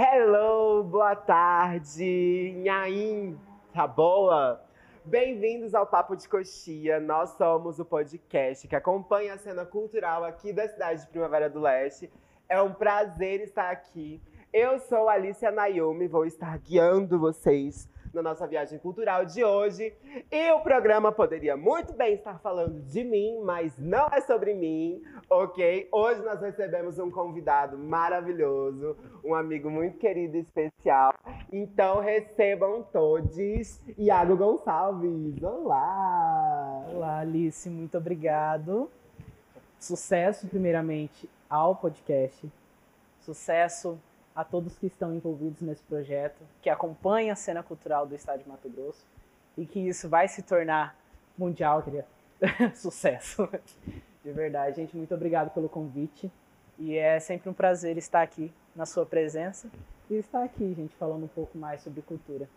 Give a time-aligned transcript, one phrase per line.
[0.00, 3.36] Hello, boa tarde, Nhaim,
[3.74, 4.64] tá boa?
[5.04, 7.00] Bem-vindos ao Papo de Coxia.
[7.00, 11.58] Nós somos o podcast que acompanha a cena cultural aqui da cidade de Primavera do
[11.58, 12.08] Leste.
[12.48, 14.22] É um prazer estar aqui.
[14.52, 19.92] Eu sou Alicia Naomi, vou estar guiando vocês na nossa viagem cultural de hoje.
[20.30, 25.02] E o programa poderia muito bem estar falando de mim, mas não é sobre mim,
[25.28, 25.88] ok?
[25.92, 31.12] Hoje nós recebemos um convidado maravilhoso, um amigo muito querido e especial.
[31.52, 35.42] Então recebam todos Iago Gonçalves.
[35.42, 36.84] Olá!
[36.94, 38.90] Olá, Alice, muito obrigado.
[39.78, 42.50] Sucesso, primeiramente, ao podcast.
[43.20, 43.98] Sucesso
[44.38, 48.48] a todos que estão envolvidos nesse projeto, que acompanham a cena cultural do estado de
[48.48, 49.04] Mato Grosso
[49.56, 50.96] e que isso vai se tornar
[51.36, 52.06] mundial, queria
[52.72, 53.48] sucesso.
[54.24, 56.30] De verdade, gente, muito obrigado pelo convite
[56.78, 59.68] e é sempre um prazer estar aqui na sua presença
[60.08, 62.48] e estar aqui, gente, falando um pouco mais sobre cultura.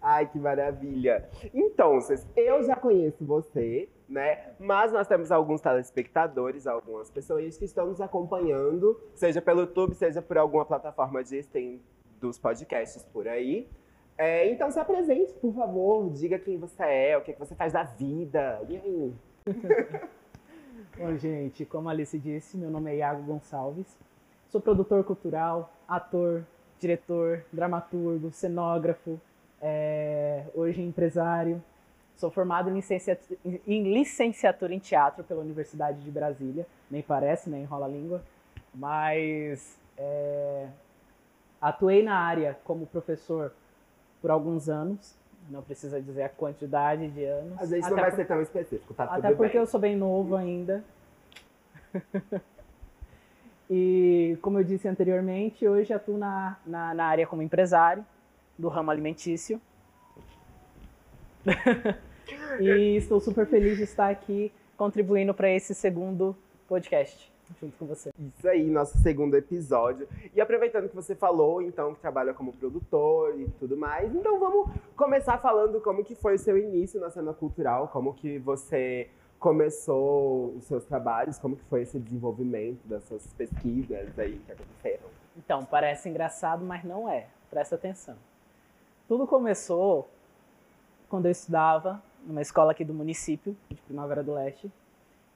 [0.00, 1.28] Ai, que maravilha!
[1.52, 1.98] Então,
[2.36, 4.52] eu já conheço você, né?
[4.58, 10.22] Mas nós temos alguns telespectadores, algumas pessoas que estão nos acompanhando, seja pelo YouTube, seja
[10.22, 11.78] por alguma plataforma de stream
[12.20, 13.68] dos podcasts por aí.
[14.16, 17.54] É, então se apresente, por favor, diga quem você é, o que, é que você
[17.54, 18.60] faz da vida.
[18.68, 19.14] E aí?
[20.98, 23.98] Bom, gente, como a Alice disse, meu nome é Iago Gonçalves.
[24.48, 26.44] Sou produtor cultural, ator,
[26.80, 29.20] diretor, dramaturgo, cenógrafo,
[29.60, 31.62] é, hoje empresário.
[32.18, 36.66] Sou formado em licenciatura, em licenciatura em teatro pela Universidade de Brasília.
[36.90, 38.20] Nem parece, nem enrola a língua.
[38.74, 40.66] Mas é,
[41.60, 43.52] atuei na área como professor
[44.20, 45.16] por alguns anos.
[45.48, 47.52] Não precisa dizer a quantidade de anos.
[47.60, 48.16] Às vezes até não vai por...
[48.16, 49.60] ser tão específico, tá Até porque bem.
[49.60, 50.82] eu sou bem novo ainda.
[53.70, 58.04] e, como eu disse anteriormente, hoje atuo na, na, na área como empresário
[58.58, 59.60] do ramo alimentício.
[62.60, 66.36] e estou super feliz de estar aqui contribuindo para esse segundo
[66.68, 68.10] podcast junto com você.
[68.18, 70.08] Isso aí, nosso segundo episódio.
[70.34, 74.70] E aproveitando que você falou, então, que trabalha como produtor e tudo mais, então vamos
[74.96, 79.08] começar falando como que foi o seu início na cena cultural, como que você
[79.38, 85.08] começou os seus trabalhos, como que foi esse desenvolvimento dessas pesquisas aí que aconteceram.
[85.36, 87.28] Então, parece engraçado, mas não é.
[87.48, 88.16] Presta atenção.
[89.06, 90.08] Tudo começou
[91.08, 94.70] quando eu estudava numa escola aqui do município, de Primavera do Leste.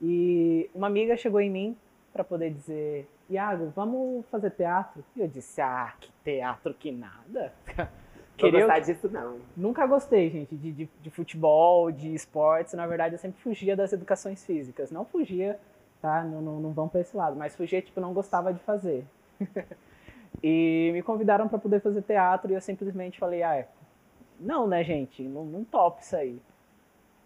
[0.01, 1.77] E uma amiga chegou em mim
[2.13, 5.05] para poder dizer: Iago, vamos fazer teatro?
[5.17, 7.53] E eu disse: Ah, que teatro que nada.
[8.37, 9.39] Queria gostar disso, não.
[9.57, 12.75] Nunca gostei, gente, de, de, de, futebol, de esportes.
[12.75, 14.91] Na verdade, eu sempre fugia das educações físicas.
[14.91, 15.61] Não fugia,
[16.01, 16.25] tá?
[16.25, 17.37] Não, não, não vão para esse lado.
[17.37, 19.07] Mas fugia, tipo, não gostava de fazer.
[20.43, 23.65] E me convidaram para poder fazer teatro e eu simplesmente falei, ah,
[24.41, 26.41] não, né, gente, não, não topo isso aí.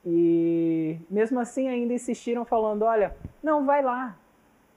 [0.06, 4.17] E mesmo assim ainda insistiram falando, olha, não, vai lá.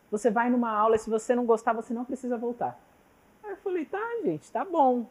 [0.09, 2.79] Você vai numa aula e se você não gostar, você não precisa voltar.
[3.43, 5.05] Aí eu falei, tá, gente, tá bom.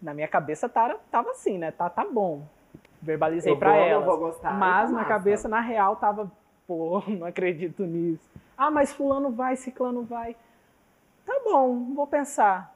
[0.00, 1.72] Na minha cabeça tava, tava assim, né?
[1.72, 2.42] Tá, tá bom.
[3.02, 4.06] Verbalizei para ela.
[4.52, 6.30] Mas na cabeça, na real, tava,
[6.66, 8.30] pô, não acredito nisso.
[8.56, 10.36] Ah, mas fulano vai, ciclano vai
[11.28, 12.74] tá bom, vou pensar.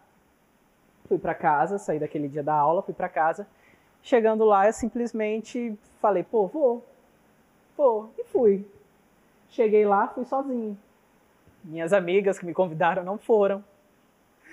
[1.08, 3.46] Fui para casa, saí daquele dia da aula, fui para casa.
[4.02, 6.84] Chegando lá, eu simplesmente falei, pô, vou.
[7.76, 8.10] Vou.
[8.18, 8.66] E fui.
[9.48, 10.76] Cheguei lá, fui sozinho.
[11.62, 13.64] Minhas amigas que me convidaram não foram.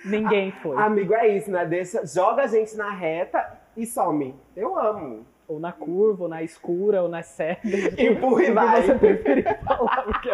[0.04, 0.76] Ninguém foi.
[0.76, 1.66] Amigo, é isso, né?
[1.66, 4.34] Deixa, joga a gente na reta e some.
[4.54, 5.26] Eu amo.
[5.48, 7.60] Ou na curva, ou na escura, ou na cega.
[8.00, 8.82] Empurra e vai.
[8.82, 10.30] Você preferir falar, porque...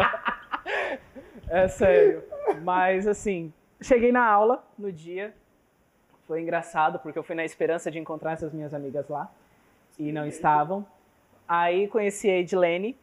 [1.49, 2.23] É sério.
[2.61, 3.51] Mas, assim,
[3.81, 5.33] cheguei na aula no dia.
[6.27, 9.31] Foi engraçado, porque eu fui na esperança de encontrar essas minhas amigas lá.
[9.97, 10.85] E não estavam.
[11.47, 12.97] Aí conheci a Edilene.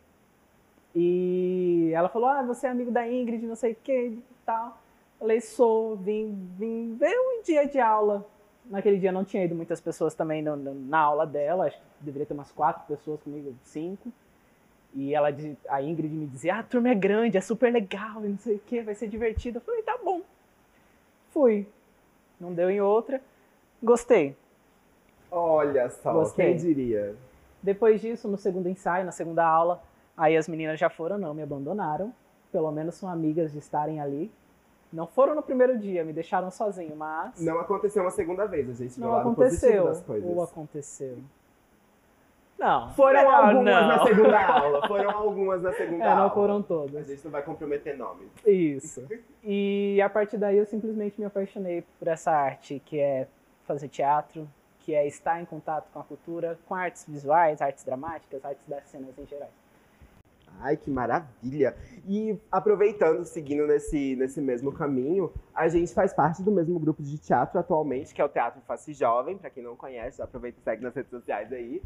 [0.94, 4.78] E ela falou: Ah, você é amigo da Ingrid, não sei o que e tal.
[5.18, 8.24] Falei: Sou, vim, vim ver um dia de aula.
[8.66, 12.26] Naquele dia não tinha ido muitas pessoas também na, na aula dela, acho que deveria
[12.26, 14.12] ter umas quatro pessoas comigo, cinco.
[14.94, 15.28] E ela,
[15.68, 18.58] a Ingrid me dizia, ah, a turma é grande, é super legal, não sei o
[18.60, 19.58] que, vai ser divertido.
[19.58, 20.22] Eu falei, tá bom.
[21.30, 21.66] Fui.
[22.40, 23.20] Não deu em outra.
[23.82, 24.36] Gostei.
[25.30, 26.46] Olha só, Gostei.
[26.46, 27.14] quem diria?
[27.62, 29.82] Depois disso, no segundo ensaio, na segunda aula,
[30.16, 32.12] aí as meninas já foram, não me abandonaram.
[32.52, 34.30] Pelo menos são amigas de estarem ali.
[34.92, 37.40] Não foram no primeiro dia, me deixaram sozinho, mas.
[37.40, 39.92] Não aconteceu uma segunda vez, a gente não aconteceu.
[40.22, 41.18] Ou aconteceu.
[42.58, 42.92] Não.
[42.92, 43.88] Foram melhor algumas não.
[43.88, 44.88] na segunda aula.
[44.88, 46.22] Foram algumas na segunda É, aula.
[46.22, 47.06] não foram A todas.
[47.06, 48.28] gente não vai comprometer nomes.
[48.46, 49.06] Isso.
[49.42, 53.26] E a partir daí eu simplesmente me apaixonei por essa arte, que é
[53.64, 54.48] fazer teatro,
[54.80, 58.84] que é estar em contato com a cultura, com artes visuais, artes dramáticas, artes das
[58.86, 59.50] cenas em geral.
[60.60, 61.74] Ai, que maravilha!
[62.06, 67.18] E aproveitando, seguindo nesse, nesse mesmo caminho, a gente faz parte do mesmo grupo de
[67.18, 70.82] teatro atualmente, que é o Teatro Face Jovem, para quem não conhece, aproveita e segue
[70.84, 71.82] nas redes sociais aí.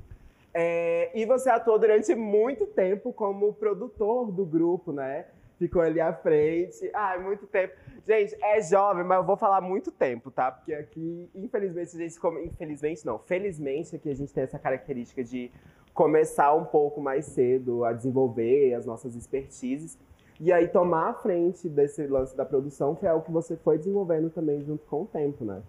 [0.54, 5.26] É, e você atuou durante muito tempo como produtor do grupo, né?
[5.58, 6.88] Ficou ali à frente.
[6.94, 7.74] Ai, muito tempo.
[8.06, 10.50] Gente, é jovem, mas eu vou falar muito tempo, tá?
[10.52, 12.18] Porque aqui, infelizmente, a gente.
[12.18, 13.18] come- Infelizmente, não.
[13.18, 15.50] Felizmente, aqui a gente tem essa característica de
[15.92, 19.98] começar um pouco mais cedo a desenvolver as nossas expertises.
[20.40, 24.30] E aí, tomar a frente desse lance da produção foi algo que você foi desenvolvendo
[24.30, 25.60] também junto com o tempo, né?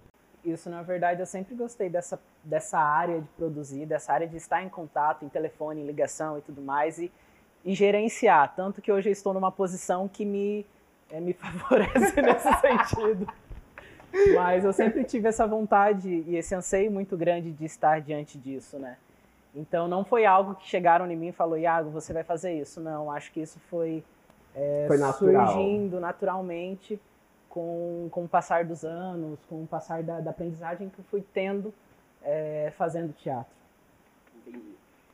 [0.44, 4.64] Isso, na verdade, eu sempre gostei dessa, dessa área de produzir, dessa área de estar
[4.64, 7.12] em contato, em telefone, em ligação e tudo mais, e,
[7.66, 8.54] e gerenciar.
[8.56, 10.66] Tanto que hoje eu estou numa posição que me,
[11.12, 13.28] eh, me favorece nesse sentido.
[14.34, 18.80] Mas eu sempre tive essa vontade e esse anseio muito grande de estar diante disso,
[18.80, 18.98] né?
[19.54, 22.80] Então não foi algo que chegaram em mim e falou, Iago, você vai fazer isso.
[22.80, 24.04] Não, acho que isso foi,
[24.56, 25.48] eh, Foi natural.
[25.48, 27.00] surgindo naturalmente
[27.50, 31.24] com, com o passar dos anos, com o passar da, da aprendizagem que eu fui
[31.34, 31.74] tendo
[32.22, 33.52] eh, fazendo teatro.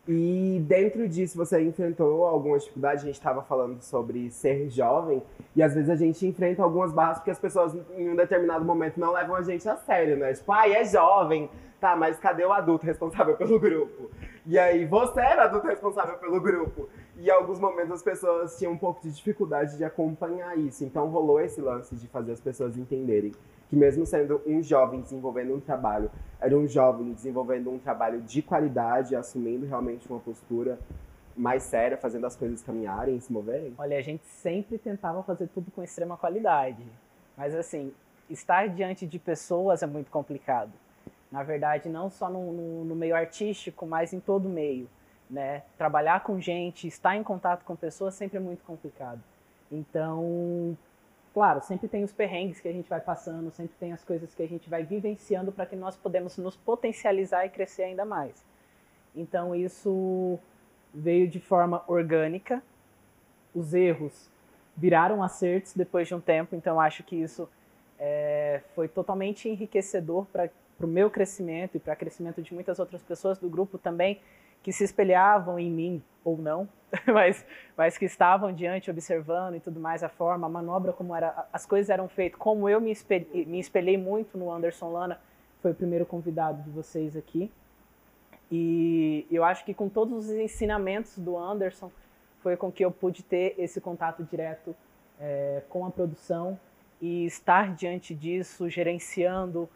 [0.07, 3.02] E dentro disso, você enfrentou alguma dificuldade?
[3.02, 5.24] A gente estava falando sobre ser jovem,
[5.56, 9.00] e às vezes a gente enfrenta algumas barras porque as pessoas, em um determinado momento,
[9.00, 10.34] não levam a gente a sério, né?
[10.34, 11.50] Tipo, ai, é jovem,
[11.80, 14.12] tá, mas cadê o adulto responsável pelo grupo?
[14.46, 16.88] E aí, você era adulto responsável pelo grupo.
[17.18, 20.84] E em alguns momentos as pessoas tinham um pouco de dificuldade de acompanhar isso.
[20.84, 23.31] Então rolou esse lance de fazer as pessoas entenderem
[23.75, 28.42] que mesmo sendo um jovem desenvolvendo um trabalho, era um jovem desenvolvendo um trabalho de
[28.42, 30.80] qualidade, assumindo realmente uma postura
[31.36, 33.74] mais séria, fazendo as coisas caminharem, se moverem?
[33.77, 36.81] Olha, a gente sempre tentava fazer tudo com extrema qualidade.
[37.36, 37.92] Mas assim,
[38.30, 40.71] estar diante de pessoas é muito complicado.
[41.30, 44.88] Na verdade, não só no, no- no meio artístico, mas em todo meio.
[45.30, 45.63] Né?
[45.78, 49.19] Trabalhar com gente, estar em contato com pessoas sempre é muito complicado.
[49.69, 50.78] Então,
[51.35, 54.41] claro, sempre tem os perrengues que a gente vai passando, sempre tem as coisas que
[54.41, 58.41] a gente vai vivenciando para que nós podemos nos potencializar e crescer ainda mais.
[59.13, 60.39] Então, isso
[60.93, 62.63] veio de forma orgânica,
[63.53, 64.31] os erros
[64.77, 67.49] viraram acertos depois de um tempo, então acho que isso
[67.99, 70.49] é, foi totalmente enriquecedor para
[70.79, 74.21] o meu crescimento e para o crescimento de muitas outras pessoas do grupo também,
[74.65, 76.67] que se espelhavam em mim, ou não,
[77.06, 77.45] mas,
[77.77, 81.67] mas que estavam diante, observando e tudo mais, a forma, a manobra, como era, as
[81.67, 85.21] coisas eram feitas, como eu me espelhei, me espelhei muito no Anderson Lana,
[85.62, 87.51] foi o primeiro convidado de vocês aqui.
[88.51, 91.91] E eu acho que com todos os ensinamentos do Anderson,
[92.39, 94.75] foi com que eu pude ter esse contato direto
[95.19, 96.59] é, com a produção
[97.00, 99.69] e estar diante disso, gerenciando,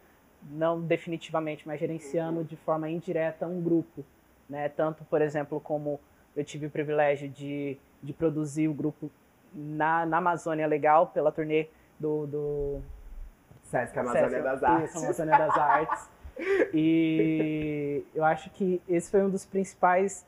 [0.50, 4.04] não definitivamente, mas gerenciando de forma indireta um grupo.
[4.50, 4.68] Né?
[4.68, 6.00] Tanto, por exemplo, como
[6.36, 9.08] eu tive o privilégio de, de produzir o grupo
[9.54, 11.68] na, na Amazônia Legal, pela turnê
[11.98, 12.80] do, do
[13.62, 15.04] Sesc Amazônia Sesc, das isso, Artes.
[15.04, 16.10] Amazônia das Artes.
[16.74, 20.26] E eu acho que esse foi um dos principais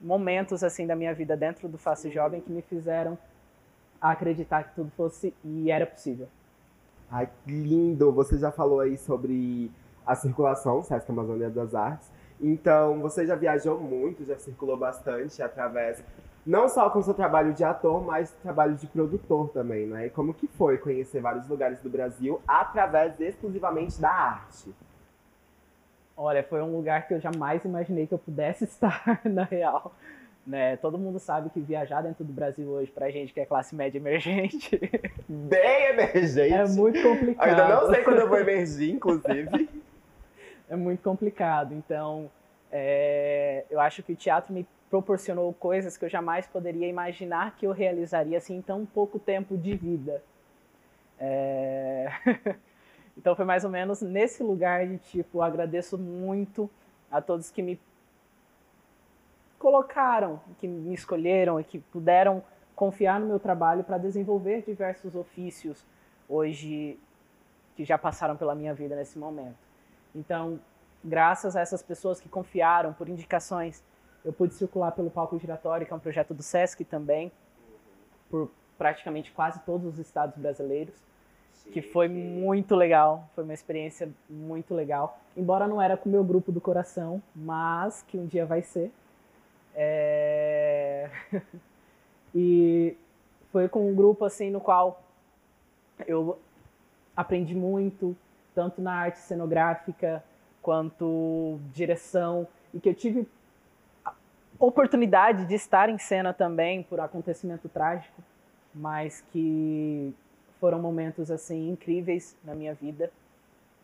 [0.00, 3.18] momentos assim da minha vida dentro do Face Jovem que me fizeram
[4.00, 6.28] acreditar que tudo fosse e era possível.
[7.10, 8.12] Ai, que lindo!
[8.12, 9.70] Você já falou aí sobre
[10.06, 12.13] a circulação, Sesc Amazônia das Artes.
[12.40, 16.02] Então, você já viajou muito, já circulou bastante através,
[16.44, 20.06] não só com seu trabalho de ator, mas trabalho de produtor também, né?
[20.06, 24.74] E como que foi conhecer vários lugares do Brasil através exclusivamente da arte?
[26.16, 29.94] Olha, foi um lugar que eu jamais imaginei que eu pudesse estar, na real.
[30.46, 30.76] Né?
[30.76, 33.98] Todo mundo sabe que viajar dentro do Brasil hoje, pra gente que é classe média
[33.98, 34.78] emergente,
[35.26, 36.52] Bem emergente!
[36.52, 37.48] é muito complicado.
[37.48, 39.70] Ainda não sei quando eu vou emergir, inclusive.
[40.74, 41.72] É muito complicado.
[41.72, 42.30] Então,
[42.70, 47.66] é, eu acho que o teatro me proporcionou coisas que eu jamais poderia imaginar que
[47.66, 50.22] eu realizaria assim em tão pouco tempo de vida.
[51.18, 52.08] É,
[53.16, 56.70] então foi mais ou menos nesse lugar de tipo, agradeço muito
[57.10, 57.80] a todos que me
[59.58, 62.42] colocaram, que me escolheram e que puderam
[62.76, 65.84] confiar no meu trabalho para desenvolver diversos ofícios
[66.28, 66.98] hoje
[67.74, 69.56] que já passaram pela minha vida nesse momento.
[70.14, 70.60] Então,
[71.02, 73.82] graças a essas pessoas que confiaram por indicações,
[74.24, 77.30] eu pude circular pelo Palco Giratório, que é um projeto do SESC também,
[78.30, 80.94] por praticamente quase todos os estados brasileiros,
[81.72, 85.18] que foi muito legal, foi uma experiência muito legal.
[85.36, 88.92] Embora não era com o meu grupo do coração, mas que um dia vai ser.
[89.74, 91.10] É...
[92.34, 92.96] e
[93.50, 95.02] foi com um grupo assim no qual
[96.06, 96.38] eu
[97.16, 98.16] aprendi muito,
[98.54, 100.22] tanto na arte cenográfica
[100.62, 103.28] quanto direção, e que eu tive
[104.58, 108.22] oportunidade de estar em cena também por acontecimento trágico,
[108.74, 110.14] mas que
[110.58, 113.10] foram momentos assim incríveis na minha vida.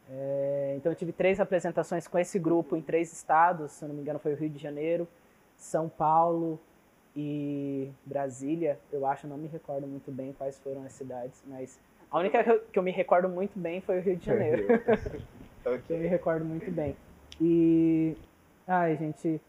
[0.08, 4.00] É, então eu tive três apresentações com esse grupo em três estados, se não me
[4.00, 5.06] engano foi o Rio de Janeiro,
[5.56, 6.58] São Paulo
[7.14, 8.78] e Brasília.
[8.90, 11.78] Eu acho, não me recordo muito bem quais foram as cidades, mas
[12.10, 14.64] a única que eu, me recordo muito bem foi o Rio de Janeiro.
[15.64, 15.82] okay.
[15.96, 16.96] eu me recordo muito bem.
[17.40, 18.16] E
[18.66, 19.40] ai, gente,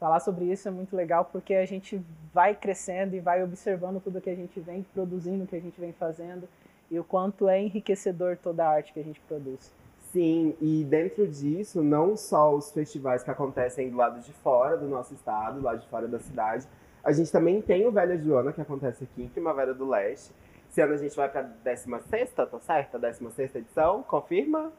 [0.00, 2.00] falar sobre isso é muito legal porque a gente
[2.32, 5.92] vai crescendo e vai observando tudo que a gente vem produzindo, que a gente vem
[5.92, 6.48] fazendo
[6.90, 9.72] e o quanto é enriquecedor toda a arte que a gente produz.
[10.12, 14.86] Sim, e dentro disso, não só os festivais que acontecem do lado de fora do
[14.86, 16.66] nosso estado, do lado de fora da cidade,
[17.02, 20.32] a gente também tem o Velha Joana, que acontece aqui em Primavera do Leste.
[20.72, 22.96] Esse ano a gente vai para a 16, tá certo?
[22.96, 24.72] A 16 edição, confirma?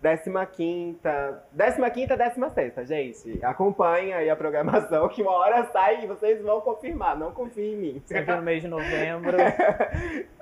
[0.00, 1.00] 15, 15,
[1.52, 3.44] 16, gente.
[3.44, 7.18] Acompanha aí a programação, que uma hora sai e vocês vão confirmar.
[7.18, 8.02] Não confiem em mim.
[8.06, 9.36] Sempre no mês de novembro.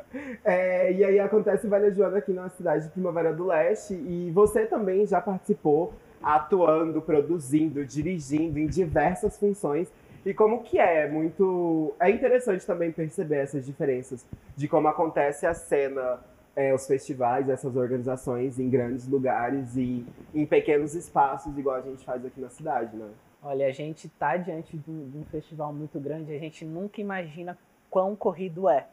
[0.44, 3.94] É, e aí acontece Velha Joana aqui na cidade de Primavera do Leste.
[3.94, 9.92] E você também já participou atuando, produzindo, dirigindo em diversas funções.
[10.24, 11.08] E como que é?
[11.08, 11.94] Muito.
[12.00, 14.24] É interessante também perceber essas diferenças
[14.56, 16.20] de como acontece a cena,
[16.56, 22.04] é, os festivais, essas organizações em grandes lugares e em pequenos espaços, igual a gente
[22.04, 23.08] faz aqui na cidade, né?
[23.42, 27.00] Olha, a gente tá diante de um, de um festival muito grande, a gente nunca
[27.00, 27.58] imagina
[27.90, 28.86] quão corrido é.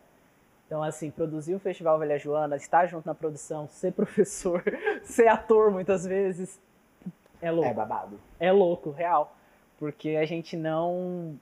[0.68, 4.62] Então, assim, produzir o Festival Velha Joana, estar junto na produção, ser professor,
[5.04, 6.60] ser ator muitas vezes,
[7.42, 7.70] é louco.
[7.70, 8.20] É babado.
[8.40, 9.36] É louco, real.
[9.82, 11.36] Porque a gente não.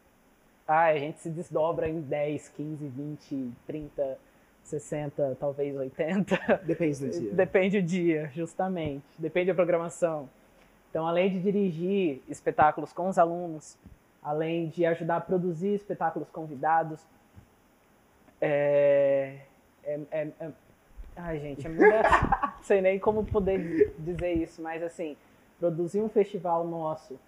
[0.66, 4.18] Ah, a gente se desdobra em 10, 15, 20, 30,
[4.64, 6.62] 60, talvez 80.
[6.64, 7.34] Depende do dia.
[7.34, 9.04] Depende do dia, justamente.
[9.18, 10.30] Depende da programação.
[10.90, 13.78] Então, além de dirigir espetáculos com os alunos,
[14.24, 17.06] além de ajudar a produzir espetáculos convidados,
[18.40, 19.40] é,
[19.84, 20.52] é, é, é,
[21.18, 21.84] ai, gente, é muito,
[22.56, 25.18] não sei nem como poder dizer isso, mas assim,
[25.60, 27.20] produzir um festival nosso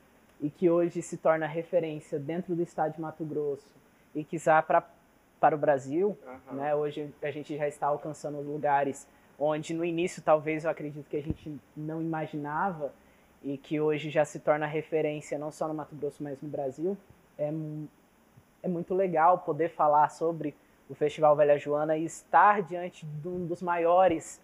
[0.41, 3.75] e que hoje se torna referência dentro do estado de Mato Grosso
[4.15, 4.83] e quiser para
[5.39, 6.55] para o Brasil, uhum.
[6.55, 6.75] né?
[6.75, 9.07] Hoje a gente já está alcançando lugares
[9.39, 12.93] onde no início talvez eu acredito que a gente não imaginava
[13.43, 16.95] e que hoje já se torna referência não só no Mato Grosso, mas no Brasil.
[17.39, 17.51] É,
[18.61, 20.53] é muito legal poder falar sobre
[20.87, 24.39] o Festival Velha Joana e estar diante de um dos maiores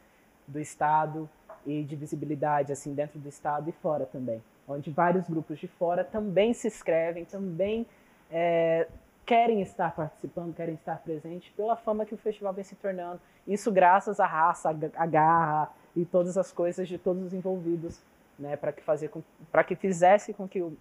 [0.48, 1.30] do estado
[1.66, 6.04] e de visibilidade assim dentro do estado e fora também, onde vários grupos de fora
[6.04, 7.86] também se inscrevem, também
[8.30, 8.88] é,
[9.26, 13.20] querem estar participando, querem estar presentes pela fama que o festival vem se tornando.
[13.48, 18.02] Isso graças à raça, à garra e todas as coisas de todos os envolvidos,
[18.38, 19.10] né, para que fazer
[19.52, 20.78] para que fizesse com que o,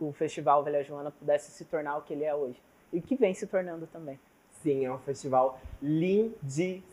[0.00, 2.60] o festival Velha Joana pudesse se tornar o que ele é hoje
[2.92, 4.18] e que vem se tornando também.
[4.62, 6.84] Sim, é um festival lindíssimo.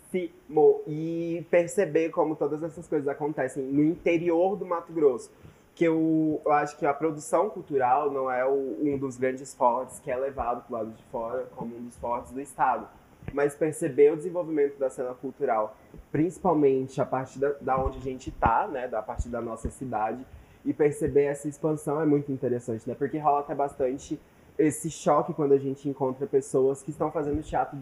[0.88, 5.30] E perceber como todas essas coisas acontecem no interior do Mato Grosso.
[5.76, 10.00] Que eu, eu acho que a produção cultural não é o, um dos grandes fortes
[10.00, 12.88] que é levado para o lado de fora como um dos fortes do Estado.
[13.34, 15.76] Mas perceber o desenvolvimento da cena cultural,
[16.12, 20.26] principalmente a partir da, da onde a gente está, né, da partir da nossa cidade,
[20.64, 22.96] e perceber essa expansão é muito interessante, né?
[22.98, 24.20] Porque rola até bastante
[24.58, 27.78] esse choque quando a gente encontra pessoas que estão fazendo teatro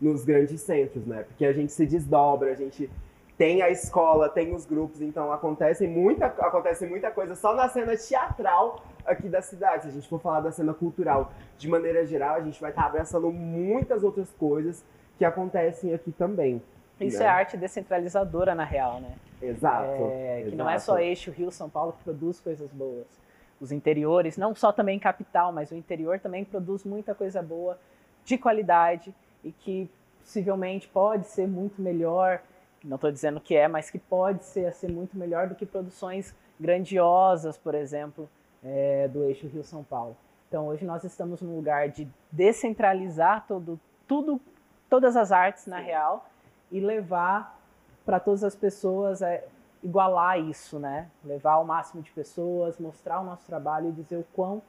[0.00, 1.22] nos grandes centros, né?
[1.22, 2.90] Porque a gente se desdobra, a gente
[3.36, 7.96] tem a escola, tem os grupos, então acontece muita, acontece muita coisa só na cena
[7.96, 9.84] teatral aqui da cidade.
[9.84, 12.86] Se a gente for falar da cena cultural de maneira geral, a gente vai estar
[12.86, 14.84] abraçando muitas outras coisas
[15.18, 16.62] que acontecem aqui também.
[17.00, 17.24] Isso né?
[17.24, 19.14] é arte descentralizadora, na real, né?
[19.42, 19.88] Exato.
[20.12, 20.56] É, que exato.
[20.56, 23.24] não é só eixo Rio-São Paulo que produz coisas boas
[23.60, 27.78] os interiores, não só também capital, mas o interior também produz muita coisa boa,
[28.24, 32.40] de qualidade e que possivelmente pode ser muito melhor,
[32.84, 36.34] não estou dizendo que é, mas que pode ser, ser muito melhor do que produções
[36.60, 38.28] grandiosas, por exemplo,
[38.62, 40.16] é, do eixo Rio-São Paulo.
[40.48, 44.40] Então hoje nós estamos num lugar de descentralizar todo, tudo,
[44.88, 46.28] todas as artes na real
[46.70, 47.58] e levar
[48.04, 49.44] para todas as pessoas é,
[49.82, 51.08] igualar isso, né?
[51.24, 54.62] Levar ao máximo de pessoas, mostrar o nosso trabalho e dizer o quão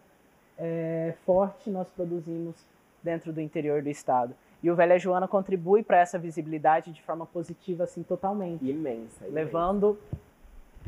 [0.58, 2.56] é, forte nós produzimos
[3.04, 4.34] dentro do interior do estado.
[4.64, 8.64] E o Velha Joana contribui para essa visibilidade de forma positiva, assim, totalmente.
[8.64, 9.34] Imensa, imensa.
[9.34, 10.00] Levando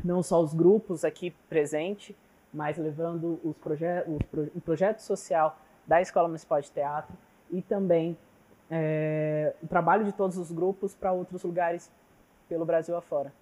[0.04, 2.14] não só os grupos aqui presentes,
[2.52, 7.14] mas levando os proje os pro o projeto social da Escola Municipal de Teatro
[7.50, 8.16] e também
[8.70, 11.90] é, o trabalho de todos os grupos para outros lugares
[12.48, 13.32] pelo Brasil afora.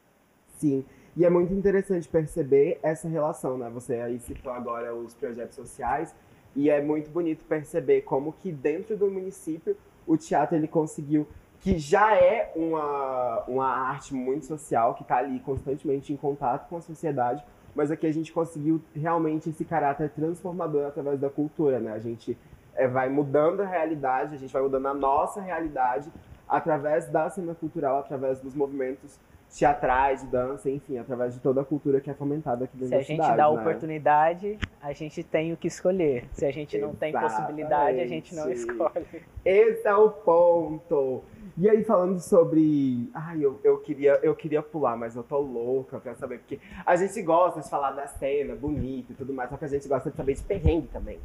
[0.59, 0.85] Sim,
[1.16, 3.71] e é muito interessante perceber essa relação, né?
[3.71, 6.14] Você aí citou agora os projetos sociais
[6.54, 11.26] e é muito bonito perceber como que dentro do município o teatro ele conseguiu
[11.60, 16.76] que já é uma, uma arte muito social, que está ali constantemente em contato com
[16.76, 17.44] a sociedade,
[17.75, 21.92] mas aqui a gente conseguiu realmente esse caráter transformador através da cultura, né?
[21.92, 22.38] A gente
[22.75, 26.10] é, vai mudando a realidade, a gente vai mudando a nossa realidade
[26.48, 29.18] através da cena cultural, através dos movimentos
[29.58, 33.02] teatrais, de dança, enfim, através de toda a cultura que é fomentada aqui dentro da
[33.02, 33.06] cidade.
[33.06, 33.60] Se a gente dá né?
[33.60, 36.28] oportunidade, a gente tem o que escolher.
[36.32, 37.12] Se a gente não Exatamente.
[37.12, 39.06] tem possibilidade, a gente não escolhe.
[39.44, 41.25] Esse é o ponto.
[41.56, 43.10] E aí, falando sobre.
[43.14, 46.94] Ai, eu, eu, queria, eu queria pular, mas eu tô louca pra saber, porque a
[46.96, 50.10] gente gosta de falar da cena, bonito e tudo mais, só que a gente gosta
[50.10, 51.18] de saber de perrengue também.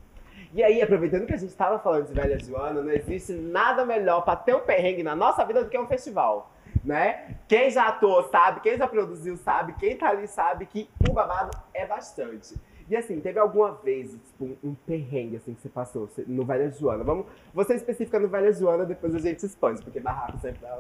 [0.54, 4.22] E aí, aproveitando que a gente estava falando de Velha Joana, não existe nada melhor
[4.22, 6.51] para ter um perrengue na nossa vida do que um festival
[6.84, 7.36] né?
[7.48, 11.52] Quem já atuou sabe, quem já produziu sabe, quem tá ali sabe que o babado
[11.74, 12.56] é bastante.
[12.90, 16.70] E assim, teve alguma vez, tipo, um, um perrengue assim que você passou no Velha
[16.72, 17.04] Joana?
[17.04, 20.78] Vamos, você específica no Velha Joana, depois a gente expande, porque barraco sempre dá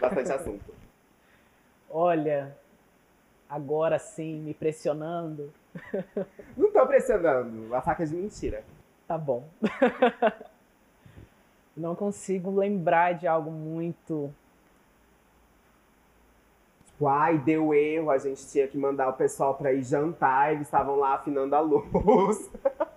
[0.00, 0.74] bastante assunto.
[1.90, 2.56] Olha,
[3.48, 5.52] agora sim, me pressionando.
[6.56, 8.64] Não tô pressionando, a faca é de mentira.
[9.06, 9.46] Tá bom.
[11.76, 14.32] Não consigo lembrar de algo muito
[17.00, 20.66] Tipo, ai, deu erro, a gente tinha que mandar o pessoal pra ir jantar, eles
[20.66, 22.50] estavam lá afinando a luz.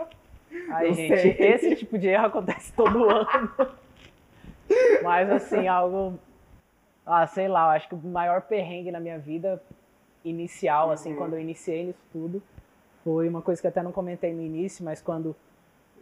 [0.70, 1.38] Ai, Não gente, sei.
[1.40, 3.50] esse tipo de erro acontece todo ano.
[5.02, 6.20] Mas assim, algo.
[7.06, 9.64] Ah, sei lá, eu acho que o maior perrengue na minha vida
[10.26, 11.18] inicial, assim, uhum.
[11.18, 12.44] quando eu iniciei nisso tudo,
[13.06, 15.34] foi uma coisa que até não comentei no início, mas quando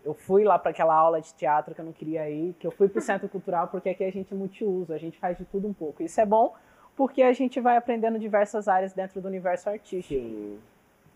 [0.03, 2.71] eu fui lá para aquela aula de teatro que eu não queria ir, que eu
[2.71, 5.67] fui pro centro cultural, porque aqui a gente é multiuso, a gente faz de tudo
[5.67, 6.01] um pouco.
[6.01, 6.55] Isso é bom
[6.95, 10.19] porque a gente vai aprendendo diversas áreas dentro do universo artístico.
[10.19, 10.59] Sim.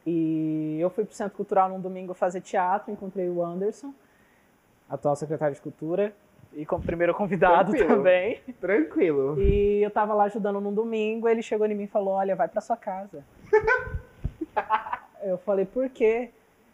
[0.06, 3.94] E eu fui para o Centro Cultural num domingo fazer teatro, encontrei o Anderson,
[4.90, 6.14] atual secretário de Cultura,
[6.54, 7.98] e como primeiro convidado Tranquilo.
[7.98, 8.40] também.
[8.62, 9.42] Tranquilo.
[9.42, 12.48] E eu estava lá ajudando num domingo, ele chegou em mim e falou: Olha, vai
[12.48, 13.24] para sua casa.
[15.24, 16.30] eu falei: Por quê?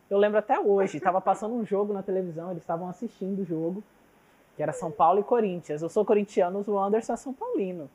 [0.09, 3.81] Eu lembro até hoje, estava passando um jogo na televisão, eles estavam assistindo o jogo,
[4.57, 5.81] que era São Paulo e Corinthians.
[5.81, 7.89] Eu sou corintiano, o Anderson é São Paulino.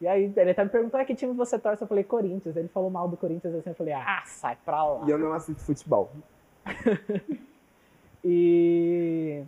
[0.00, 1.82] E aí ele até me perguntou, ah, que time você torce?
[1.82, 2.56] Eu falei, Corinthians.
[2.56, 5.06] Ele falou mal do Corinthians assim, eu falei, ah, sai pra lá.
[5.06, 6.10] E eu não assisto futebol.
[8.24, 9.42] e...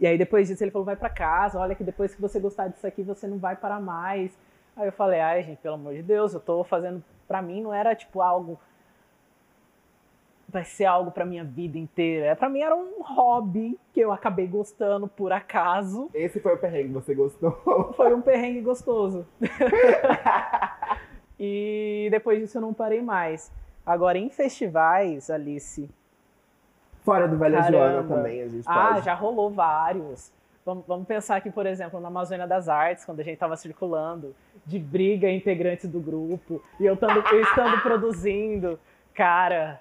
[0.00, 2.68] E aí depois disso ele falou, vai pra casa, olha que depois que você gostar
[2.68, 4.36] disso aqui, você não vai parar mais.
[4.76, 7.74] Aí eu falei, ai gente, pelo amor de Deus, eu tô fazendo, pra mim não
[7.74, 8.58] era tipo algo
[10.52, 12.36] vai ser algo para minha vida inteira.
[12.36, 16.10] Para mim era um hobby que eu acabei gostando por acaso.
[16.12, 17.52] Esse foi o perrengue que você gostou?
[17.96, 19.26] Foi um perrengue gostoso.
[21.40, 23.50] e depois disso eu não parei mais.
[23.84, 25.88] Agora em festivais, Alice.
[27.02, 27.70] Fora do Caramba.
[27.70, 28.98] Joana também, a gente ah, pode.
[28.98, 30.30] Ah, já rolou vários.
[30.64, 34.36] Vamos, vamos pensar aqui, por exemplo, na Amazônia das Artes, quando a gente estava circulando,
[34.64, 38.78] de briga integrantes do grupo, e eu estando, eu estando produzindo.
[39.12, 39.80] Cara,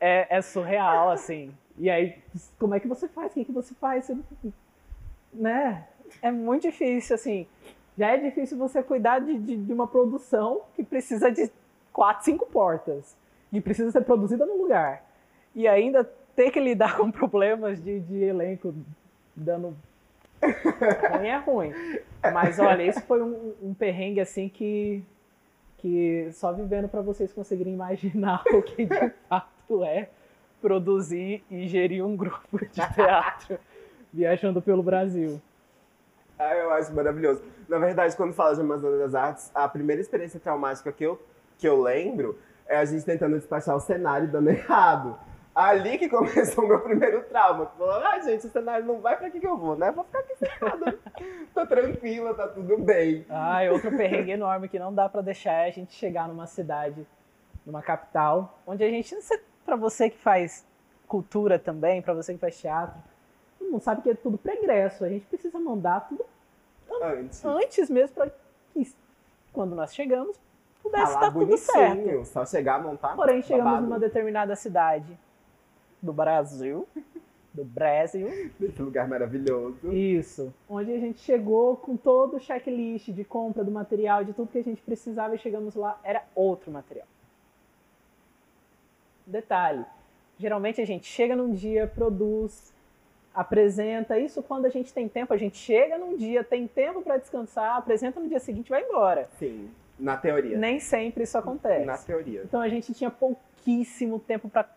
[0.00, 1.52] é, é surreal, assim.
[1.78, 2.18] E aí,
[2.58, 3.30] como é que você faz?
[3.30, 4.06] O que, é que você faz?
[4.06, 4.16] Você,
[5.32, 5.86] né?
[6.22, 7.46] É muito difícil, assim.
[7.98, 11.50] Já é difícil você cuidar de, de, de, uma produção que precisa de
[11.92, 13.16] quatro, cinco portas.
[13.52, 15.04] E precisa ser produzida no lugar.
[15.54, 16.04] E ainda
[16.34, 18.74] ter que lidar com problemas de, de elenco
[19.34, 19.76] dando.
[21.12, 21.72] ruim é ruim.
[22.32, 25.02] Mas olha, isso foi um, um perrengue assim que,
[25.78, 30.08] que só vivendo para vocês conseguirem imaginar o que de fato é
[30.60, 33.58] produzir e gerir um grupo de teatro
[34.12, 35.40] viajando pelo Brasil.
[36.38, 37.42] Ah, eu acho maravilhoso.
[37.68, 41.20] Na verdade, quando fala de Amazônia das Artes, a primeira experiência traumática que eu,
[41.58, 45.18] que eu lembro é a gente tentando despachar o cenário dando errado.
[45.54, 47.66] Ali que começou o meu primeiro trauma.
[47.78, 49.90] Falou, ah, gente, o cenário não vai, pra que, que eu vou, né?
[49.90, 50.98] Vou ficar aqui sentada.
[51.54, 53.24] Tô tranquila, tá tudo bem.
[53.30, 56.46] Ah, e outro perrengue enorme que não dá pra deixar é a gente chegar numa
[56.46, 57.06] cidade,
[57.64, 59.14] numa capital, onde a gente
[59.66, 60.64] para você que faz
[61.08, 62.96] cultura também, para você que faz teatro,
[63.58, 65.04] todo mundo sabe que é tudo pregresso.
[65.04, 66.24] A gente precisa mandar tudo
[67.02, 68.30] antes, antes mesmo para
[68.72, 68.94] que
[69.52, 70.38] quando nós chegamos
[70.82, 72.24] pudesse estar tudo certo.
[72.26, 73.16] Só chegar, montar.
[73.16, 73.86] Porém, chegamos babado.
[73.86, 75.18] numa determinada cidade
[76.00, 76.86] do Brasil,
[77.52, 78.28] do Brasil.
[78.58, 79.92] Desse lugar maravilhoso.
[79.92, 80.54] Isso.
[80.68, 84.58] Onde a gente chegou com todo o checklist de compra do material, de tudo que
[84.58, 87.08] a gente precisava e chegamos lá, era outro material.
[89.26, 89.84] Detalhe,
[90.38, 92.72] Geralmente a gente chega num dia, produz,
[93.34, 94.18] apresenta.
[94.18, 97.76] Isso quando a gente tem tempo, a gente chega num dia, tem tempo para descansar,
[97.76, 99.28] apresenta no dia seguinte e vai embora.
[99.38, 100.58] Sim, na teoria.
[100.58, 101.86] Nem sempre isso acontece.
[101.86, 102.42] Na teoria.
[102.44, 104.68] Então a gente tinha pouquíssimo tempo para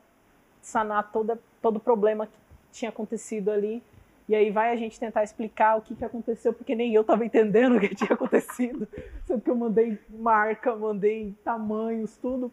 [0.62, 2.34] sanar toda, todo o problema que
[2.72, 3.84] tinha acontecido ali.
[4.30, 7.26] E aí vai a gente tentar explicar o que, que aconteceu, porque nem eu estava
[7.26, 8.88] entendendo o que tinha acontecido.
[9.26, 12.50] Sendo que eu mandei marca, mandei tamanhos, tudo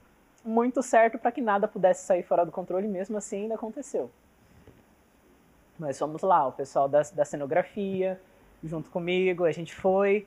[0.47, 4.11] muito certo para que nada pudesse sair fora do controle, mesmo assim ainda aconteceu.
[5.79, 8.21] Mas fomos lá, o pessoal da, da cenografia,
[8.65, 10.27] junto comigo, a gente foi,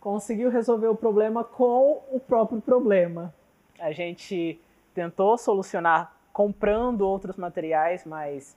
[0.00, 3.32] conseguiu resolver o problema com o próprio problema.
[3.78, 4.60] A gente
[4.94, 8.56] tentou solucionar comprando outros materiais, mas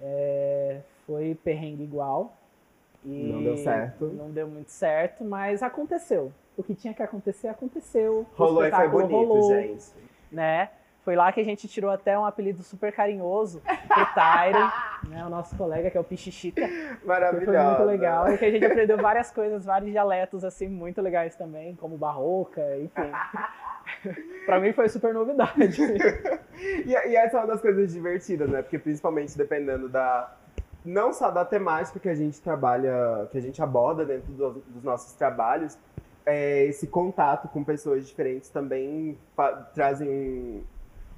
[0.00, 2.32] é, foi perrengue igual.
[3.04, 4.06] E não deu certo.
[4.06, 6.32] Não deu muito certo, mas aconteceu.
[6.56, 8.24] O que tinha que acontecer, aconteceu.
[8.34, 9.84] Rolou e foi bonito, rolou, gente.
[10.34, 10.68] Né?
[11.04, 14.70] Foi lá que a gente tirou até um apelido super carinhoso pro Tyron,
[15.08, 15.24] né?
[15.26, 16.62] O nosso colega, que é o Pichichita.
[17.04, 17.52] Maravilhoso.
[17.52, 18.32] Foi muito legal.
[18.32, 22.62] E que a gente aprendeu várias coisas, vários dialetos, assim, muito legais também, como barroca,
[22.78, 23.12] enfim.
[24.46, 25.82] pra mim foi super novidade.
[26.86, 28.62] e, e essa é uma das coisas divertidas, né?
[28.62, 30.34] Porque principalmente dependendo da,
[30.82, 34.82] não só da temática que a gente trabalha, que a gente aborda dentro do, dos
[34.82, 35.78] nossos trabalhos,
[36.26, 39.18] é, esse contato com pessoas diferentes também
[39.74, 40.62] trazem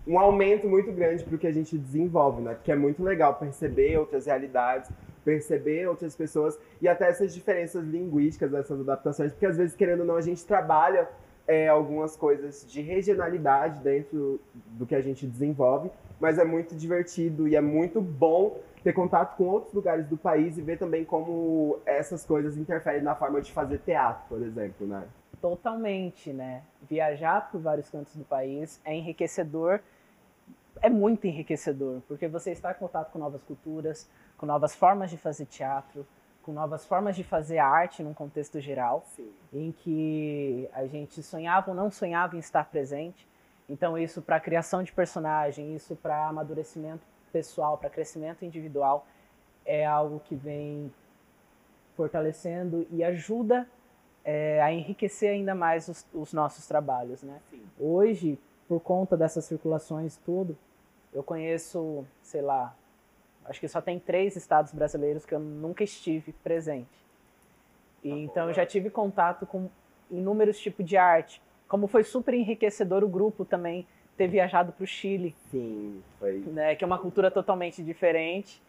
[0.07, 2.55] um aumento muito grande para o que a gente desenvolve, né?
[2.55, 4.91] Porque é muito legal perceber outras realidades,
[5.25, 10.07] perceber outras pessoas e até essas diferenças linguísticas, essas adaptações, porque às vezes, querendo ou
[10.07, 11.09] não, a gente trabalha
[11.47, 14.41] é, algumas coisas de regionalidade dentro
[14.73, 15.91] do que a gente desenvolve,
[16.21, 20.57] mas é muito divertido e é muito bom ter contato com outros lugares do país
[20.57, 25.09] e ver também como essas coisas interferem na forma de fazer teatro, por exemplo, né?
[25.41, 26.63] Totalmente, né?
[26.89, 29.81] Viajar por vários cantos do país é enriquecedor
[30.81, 35.17] é muito enriquecedor, porque você está em contato com novas culturas, com novas formas de
[35.17, 36.07] fazer teatro,
[36.45, 39.33] com novas formas de fazer arte num contexto geral, Sim.
[39.53, 43.27] em que a gente sonhava ou não sonhava em estar presente.
[43.69, 49.07] Então isso para criação de personagem, isso para amadurecimento pessoal, para crescimento individual,
[49.67, 50.91] é algo que vem
[51.95, 53.69] fortalecendo e ajuda
[54.25, 57.39] é, a enriquecer ainda mais os, os nossos trabalhos, né?
[57.51, 57.63] Sim.
[57.79, 60.57] Hoje, por conta dessas circulações tudo,
[61.13, 62.75] eu conheço, sei lá,
[63.45, 67.05] acho que só tem três estados brasileiros que eu nunca estive presente.
[68.03, 69.69] E tá então eu já tive contato com
[70.11, 71.43] inúmeros tipos de arte.
[71.69, 75.35] Como foi super enriquecedor o grupo também ter viajado para o Chile.
[75.51, 76.39] Sim, foi.
[76.47, 78.61] Né, que é uma cultura totalmente diferente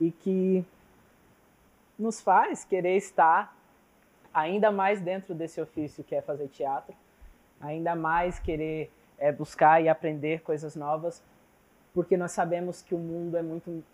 [0.00, 0.64] e que
[1.98, 3.56] nos faz querer estar
[4.32, 6.94] ainda mais dentro desse ofício que é fazer teatro,
[7.60, 11.22] ainda mais querer é, buscar e aprender coisas novas,
[11.92, 13.84] porque nós sabemos que o mundo é muito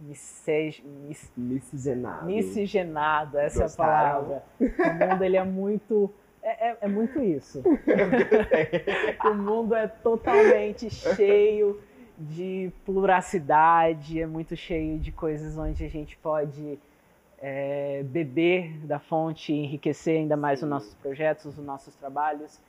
[0.00, 0.82] misceg...
[0.82, 1.30] mis...
[1.36, 2.24] miscigenado.
[2.24, 3.92] Miscigenado, essa Gostaram?
[3.92, 4.44] é a palavra.
[4.60, 6.10] O mundo ele é muito
[6.46, 7.60] é, é, é muito isso.
[9.28, 11.80] o mundo é totalmente cheio
[12.16, 16.78] de pluracidade, é muito cheio de coisas onde a gente pode
[17.38, 20.66] é, beber da fonte e enriquecer ainda mais Sim.
[20.66, 22.60] os nossos projetos, os nossos trabalhos.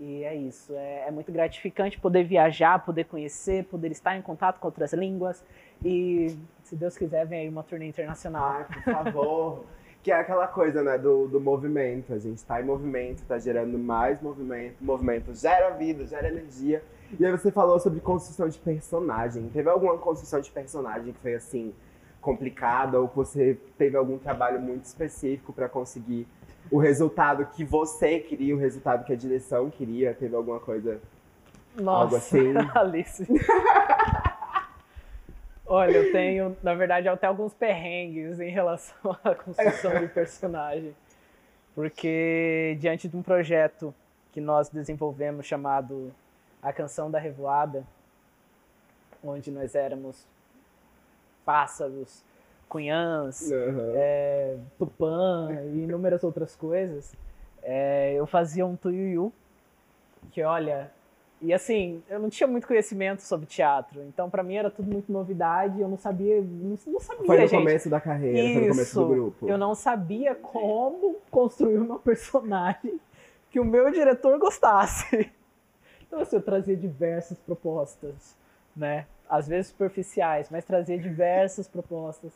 [0.00, 0.74] E é isso.
[0.74, 5.44] É, é, muito gratificante poder viajar, poder conhecer, poder estar em contato com outras línguas.
[5.84, 8.52] E, se Deus quiser, vem aí uma turnê internacional.
[8.52, 9.66] Ai, por favor.
[10.02, 12.12] que é aquela coisa, né, do, do movimento.
[12.12, 14.80] A gente está em movimento, está gerando mais movimento.
[14.80, 16.82] O movimento gera vida, gera energia.
[17.18, 19.48] E aí você falou sobre construção de personagem.
[19.50, 21.72] Teve alguma construção de personagem que foi, assim,
[22.20, 22.98] complicada?
[22.98, 26.26] Ou você teve algum trabalho muito específico para conseguir
[26.70, 30.14] o resultado que você queria, o resultado que a direção queria?
[30.14, 31.00] Teve alguma coisa?
[31.80, 32.54] Nossa, algo assim?
[32.74, 33.26] Alice.
[35.74, 40.94] Olha, eu tenho, na verdade, até alguns perrengues em relação à construção de personagem.
[41.74, 43.94] Porque diante de um projeto
[44.32, 46.12] que nós desenvolvemos chamado
[46.62, 47.84] A Canção da Revoada,
[49.24, 50.26] onde nós éramos
[51.42, 52.22] pássaros
[52.68, 53.92] cunhãs, uhum.
[53.94, 57.14] é, tupã e inúmeras outras coisas,
[57.62, 59.32] é, eu fazia um tuiuiu,
[60.32, 60.92] que olha,
[61.42, 65.12] e assim, eu não tinha muito conhecimento sobre teatro, então para mim era tudo muito
[65.12, 67.58] novidade, eu não sabia, não, não sabia, Foi no gente.
[67.58, 69.48] começo da carreira, Isso, foi no começo do grupo.
[69.48, 73.00] Eu não sabia como construir uma personagem
[73.50, 75.30] que o meu diretor gostasse.
[76.06, 78.36] Então assim, eu trazia diversas propostas,
[78.76, 79.06] né?
[79.32, 82.30] às vezes superficiais, mas trazia diversas propostas.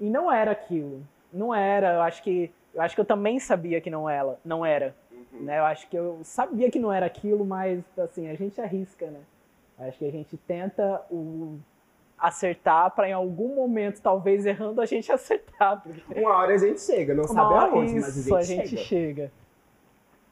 [0.00, 1.06] E não era aquilo.
[1.30, 4.64] Não era, eu acho que eu acho que eu também sabia que não era, não
[4.64, 4.96] era.
[5.40, 5.58] Né?
[5.58, 9.20] Eu acho que eu sabia que não era aquilo, mas assim, a gente arrisca, né?
[9.78, 11.58] Acho que a gente tenta o
[12.16, 15.82] acertar para em algum momento, talvez errando, a gente acertar.
[15.82, 16.20] Porque...
[16.20, 18.82] Uma hora a gente chega, não sabe aonde, mas a gente, a gente chega.
[18.82, 19.32] chega.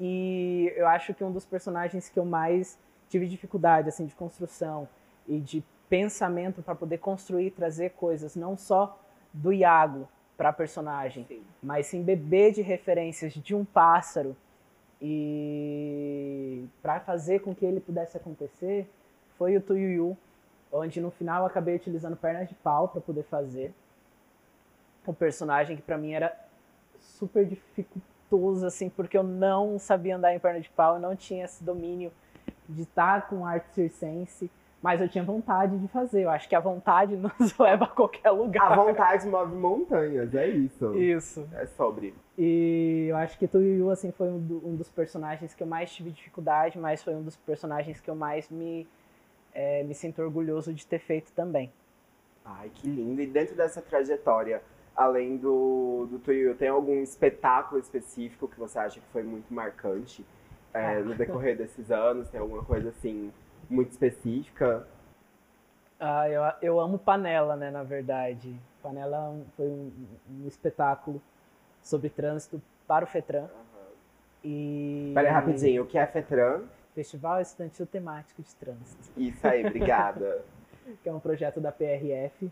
[0.00, 4.88] E eu acho que um dos personagens que eu mais tive dificuldade assim de construção
[5.28, 8.98] e de pensamento para poder construir, trazer coisas, não só
[9.32, 11.42] do Iago para a personagem, sim.
[11.62, 14.34] mas sim beber de referências de um pássaro
[15.04, 18.88] e para fazer com que ele pudesse acontecer,
[19.36, 20.16] foi o Tuyuyu,
[20.70, 23.74] onde no final eu acabei utilizando pernas de pau para poder fazer.
[25.06, 26.32] Um personagem que para mim era
[27.00, 31.44] super dificultoso, assim, porque eu não sabia andar em perna de pau, eu não tinha
[31.44, 32.12] esse domínio
[32.68, 34.48] de estar com arte circense,
[34.82, 36.22] mas eu tinha vontade de fazer.
[36.22, 38.72] Eu acho que a vontade nos leva a qualquer lugar.
[38.72, 40.94] A vontade move montanhas, é isso.
[40.94, 41.48] Isso.
[41.54, 42.12] É sobre.
[42.36, 45.92] E eu acho que Tuyu, assim, foi um, do, um, dos personagens que eu mais
[45.92, 48.88] tive dificuldade, mas foi um dos personagens que eu mais me,
[49.54, 51.72] é, me sinto orgulhoso de ter feito também.
[52.44, 53.22] Ai, que lindo.
[53.22, 54.60] E dentro dessa trajetória,
[54.96, 60.24] além do, do Tuyu, tem algum espetáculo específico que você acha que foi muito marcante?
[60.74, 62.28] é, no decorrer desses anos?
[62.28, 63.32] Tem alguma coisa assim
[63.72, 64.86] muito específica?
[65.98, 68.54] Ah, eu, eu amo Panela, né, na verdade.
[68.82, 69.92] Panela foi um,
[70.30, 71.22] um espetáculo
[71.80, 73.42] sobre trânsito para o FETRAN.
[73.42, 73.48] Uhum.
[74.44, 75.14] E...
[75.14, 76.62] Rapidinho, o que é FETRAN?
[76.94, 79.10] Festival Estudantil Temático de Trânsito.
[79.16, 80.44] Isso aí, obrigada.
[81.02, 82.50] que é um projeto da PRF.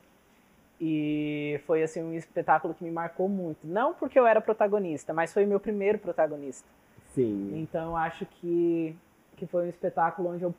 [0.81, 3.67] E foi assim um espetáculo que me marcou muito.
[3.67, 6.67] Não porque eu era protagonista, mas foi o meu primeiro protagonista.
[7.15, 7.51] Sim.
[7.61, 8.97] Então acho que,
[9.37, 10.55] que foi um espetáculo onde eu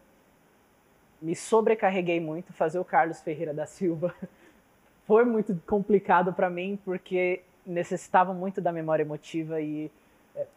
[1.21, 2.51] me sobrecarreguei muito.
[2.53, 4.13] Fazer o Carlos Ferreira da Silva
[5.05, 9.91] foi muito complicado para mim porque necessitava muito da memória emotiva e
[10.35, 10.47] é,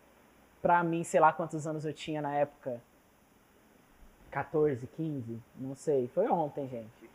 [0.63, 2.81] para mim, sei lá quantos anos eu tinha na época.
[4.31, 6.09] 14, 15, não sei.
[6.09, 7.11] Foi ontem, gente.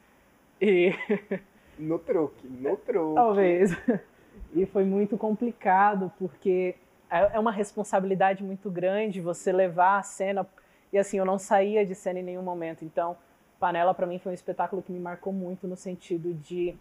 [0.62, 0.94] E
[1.78, 3.16] no truque, no truque.
[3.16, 3.72] Talvez.
[4.56, 6.74] E foi muito complicado porque
[7.10, 10.48] é, é uma responsabilidade muito grande você levar a cena.
[10.92, 12.84] E assim, eu não saía de cena em nenhum momento.
[12.84, 13.16] Então,
[13.60, 16.76] Panela para mim foi um espetáculo que me marcou muito no sentido de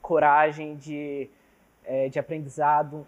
[0.00, 1.28] coragem, de,
[1.84, 3.06] é, de aprendizado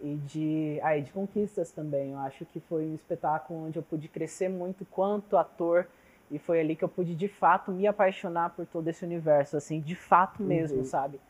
[0.00, 2.12] e de, ah, de conquistas também.
[2.12, 5.86] Eu acho que foi um espetáculo onde eu pude crescer muito quanto ator
[6.30, 9.80] e foi ali que eu pude de fato me apaixonar por todo esse universo, assim,
[9.80, 10.84] de fato mesmo, uhum.
[10.84, 11.20] sabe?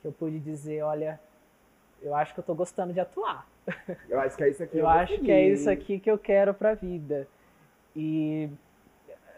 [0.00, 1.20] Que eu pude dizer, olha,
[2.02, 3.46] eu acho que eu tô gostando de atuar.
[4.08, 4.76] Eu acho que é isso aqui.
[4.76, 7.28] eu, eu acho que é isso aqui que eu quero pra vida.
[7.94, 8.48] E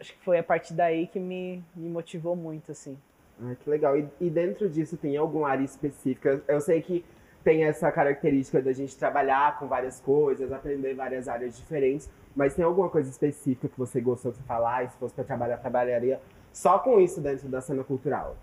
[0.03, 2.97] acho que foi a partir daí que me, me motivou muito, assim.
[3.41, 3.97] Ah, que legal.
[3.97, 6.41] E, e dentro disso tem alguma área específica?
[6.47, 7.03] Eu sei que
[7.43, 12.63] tem essa característica da gente trabalhar com várias coisas, aprender várias áreas diferentes, mas tem
[12.63, 14.83] alguma coisa específica que você gostou de falar?
[14.83, 18.35] E se fosse para trabalhar, trabalharia só com isso dentro da cena cultural?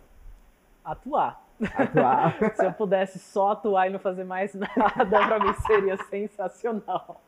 [0.84, 1.44] Atuar.
[1.74, 2.36] Atuar.
[2.56, 7.20] Se eu pudesse só atuar e não fazer mais nada, para mim seria sensacional.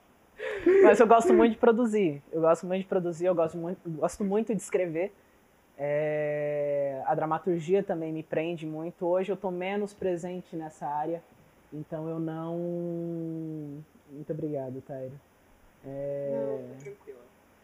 [0.83, 2.23] Mas eu gosto muito de produzir.
[2.33, 5.12] Eu gosto muito de produzir, eu gosto muito, gosto muito de escrever.
[5.79, 7.03] É...
[7.07, 9.07] A dramaturgia também me prende muito.
[9.07, 11.23] Hoje eu estou menos presente nessa área,
[11.73, 12.57] então eu não.
[14.11, 15.12] Muito obrigado, Tairo.
[15.85, 16.31] É...
[16.33, 17.18] Não, tranquilo.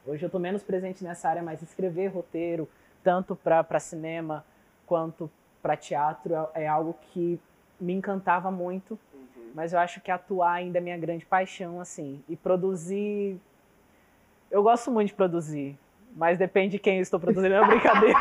[0.07, 2.69] Hoje eu estou menos presente nessa área, mas escrever roteiro,
[3.05, 4.45] tanto para cinema
[4.87, 5.31] quanto
[5.63, 7.39] para teatro é, é algo que
[7.81, 8.99] me encantava muito.
[9.55, 12.23] Mas eu acho que atuar ainda é minha grande paixão, assim.
[12.29, 13.39] E produzir.
[14.51, 15.79] Eu gosto muito de produzir,
[16.17, 18.19] mas depende de quem eu estou produzindo, é uma brincadeira.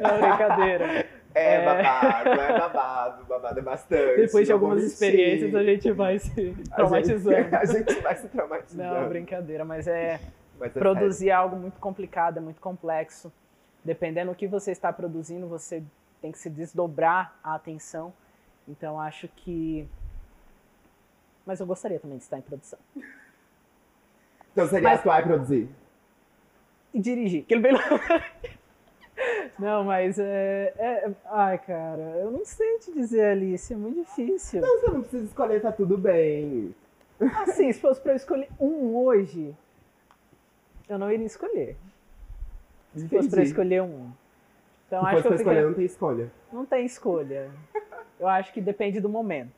[0.00, 1.06] é uma brincadeira.
[1.34, 4.16] É, é, babado, é babado, babado é bastante.
[4.16, 7.36] Depois de algumas experiências a gente vai se traumatizando.
[7.36, 9.00] A gente, a gente vai se traumatizando.
[9.00, 10.20] Não, brincadeira, mas é.
[10.60, 13.32] Mas é produzir é algo muito complicado, é muito complexo
[13.84, 15.82] dependendo do que você está produzindo, você
[16.20, 18.12] tem que se desdobrar a atenção.
[18.68, 19.88] Então acho que.
[21.44, 22.78] Mas eu gostaria também de estar em produção.
[24.52, 25.00] Então seria mas...
[25.00, 25.68] atuar e produzir?
[26.94, 27.42] E dirigir.
[27.42, 27.72] Aquele bem
[29.58, 34.60] Não, mas é, é, Ai, cara, eu não sei te dizer, Alice, é muito difícil.
[34.60, 36.74] Não, você não precisa escolher, tá tudo bem.
[37.36, 39.54] Assim, se fosse pra eu escolher um hoje,
[40.88, 41.76] eu não iria escolher.
[42.96, 44.10] Se fosse pra escolher um.
[44.86, 45.52] Então, Se acho que eu fiquei...
[45.52, 46.32] escolher, não tem escolha.
[46.52, 47.50] Não tem escolha.
[48.22, 49.50] Eu acho que depende do momento.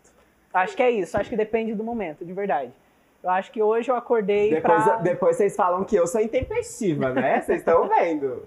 [0.53, 2.73] Acho que é isso, acho que depende do momento, de verdade.
[3.23, 4.97] Eu acho que hoje eu acordei depois, pra...
[4.97, 7.41] Depois vocês falam que eu sou intempestiva, né?
[7.45, 8.47] Vocês estão vendo.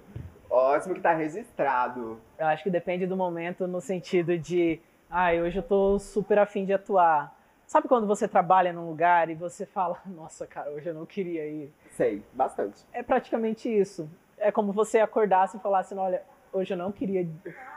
[0.50, 2.20] Ótimo que tá registrado.
[2.38, 4.80] Eu acho que depende do momento no sentido de...
[5.10, 7.36] Ai, ah, hoje eu tô super afim de atuar.
[7.66, 11.46] Sabe quando você trabalha num lugar e você fala, nossa, cara, hoje eu não queria
[11.46, 11.74] ir?
[11.92, 12.84] Sei, bastante.
[12.94, 16.22] É praticamente isso é como você acordasse e falasse, olha,
[16.54, 17.28] hoje eu não queria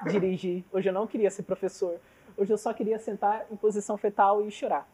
[0.07, 1.98] dirigir, hoje eu não queria ser professor,
[2.40, 4.88] hoje eu só queria sentar em posição fetal e chorar.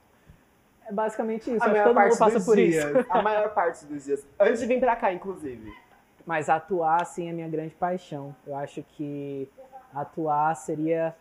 [0.87, 1.63] É basicamente isso.
[1.63, 2.85] A Acho que maior todo parte mundo passa dos por dias.
[2.97, 3.07] isso.
[3.09, 4.27] A maior parte dos dias.
[4.39, 5.73] Antes de vir pra cá, inclusive.
[6.25, 8.35] Mas atuar, sim, é minha grande paixão.
[8.47, 9.49] Eu acho que
[9.95, 11.15] atuar seria.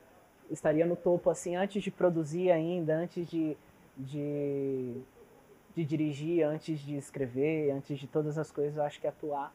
[0.50, 3.56] estaria no topo, assim, antes de produzir ainda, antes de,
[3.96, 5.02] de,
[5.76, 8.78] de dirigir, antes de escrever, antes de todas as coisas.
[8.78, 9.54] Eu acho que atuar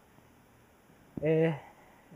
[1.23, 1.55] é,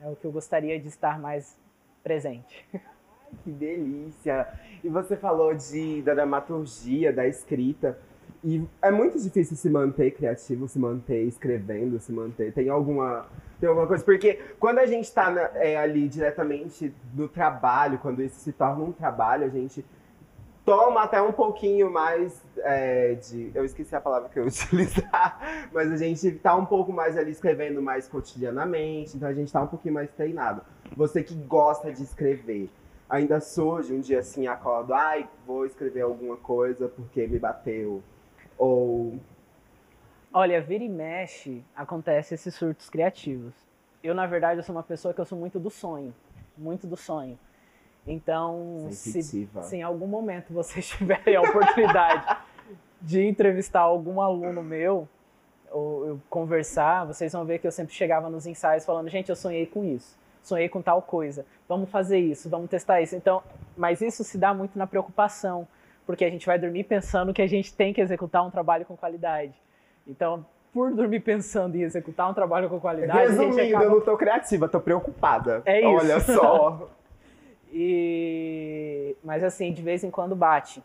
[0.02, 1.56] é o que eu gostaria de estar mais
[2.02, 2.64] presente.
[3.42, 4.46] Que delícia!
[4.82, 7.98] E você falou de, da dramaturgia, da escrita.
[8.42, 12.52] E é muito difícil se manter criativo, se manter escrevendo, se manter.
[12.52, 13.26] Tem alguma,
[13.58, 14.04] tem alguma coisa?
[14.04, 18.92] Porque quando a gente está é, ali diretamente no trabalho, quando isso se torna um
[18.92, 19.82] trabalho, a gente
[20.64, 23.50] toma até um pouquinho mais é, de.
[23.54, 27.16] Eu esqueci a palavra que eu ia utilizar, mas a gente tá um pouco mais
[27.16, 30.62] ali escrevendo mais cotidianamente, então a gente tá um pouquinho mais treinado.
[30.96, 32.70] Você que gosta de escrever,
[33.14, 38.02] ainda surge um dia assim, acordo, ai, vou escrever alguma coisa porque me bateu.
[38.58, 39.18] Ou.
[40.32, 43.54] Olha, vira e mexe, acontece esses surtos criativos.
[44.02, 46.12] Eu, na verdade, eu sou uma pessoa que eu sou muito do sonho.
[46.58, 47.38] Muito do sonho.
[48.06, 52.36] Então, se, se em algum momento vocês tiverem a oportunidade
[53.00, 55.08] de entrevistar algum aluno meu,
[55.70, 59.36] ou eu conversar, vocês vão ver que eu sempre chegava nos ensaios falando, gente, eu
[59.36, 63.16] sonhei com isso, sonhei com tal coisa, vamos fazer isso, vamos testar isso.
[63.16, 63.42] Então,
[63.76, 65.66] mas isso se dá muito na preocupação,
[66.06, 68.96] porque a gente vai dormir pensando que a gente tem que executar um trabalho com
[68.96, 69.54] qualidade.
[70.06, 74.16] Então, por dormir pensando em executar um trabalho com qualidade, Resumindo, acaba eu não tô
[74.16, 75.62] criativa, tô preocupada.
[75.64, 75.88] É isso.
[75.88, 76.88] Olha só.
[77.76, 80.80] E mas assim, de vez em quando bate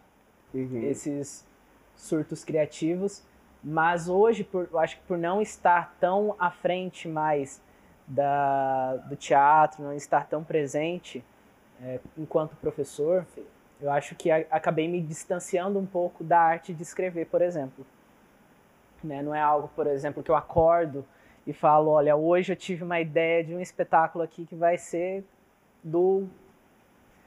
[0.52, 0.82] Uhum.
[0.82, 1.48] esses
[1.96, 3.24] surtos criativos,
[3.64, 7.62] mas hoje por, eu acho que por não estar tão à frente mais
[8.10, 11.24] da, do teatro, não estar tão presente
[11.82, 13.26] é, enquanto professor,
[13.80, 17.86] eu acho que a- acabei me distanciando um pouco da arte de escrever, por exemplo.
[19.04, 19.22] Né?
[19.22, 21.06] Não é algo, por exemplo, que eu acordo
[21.48, 25.24] e falo, olha, hoje eu tive uma ideia de um espetáculo aqui que vai ser
[25.84, 26.28] do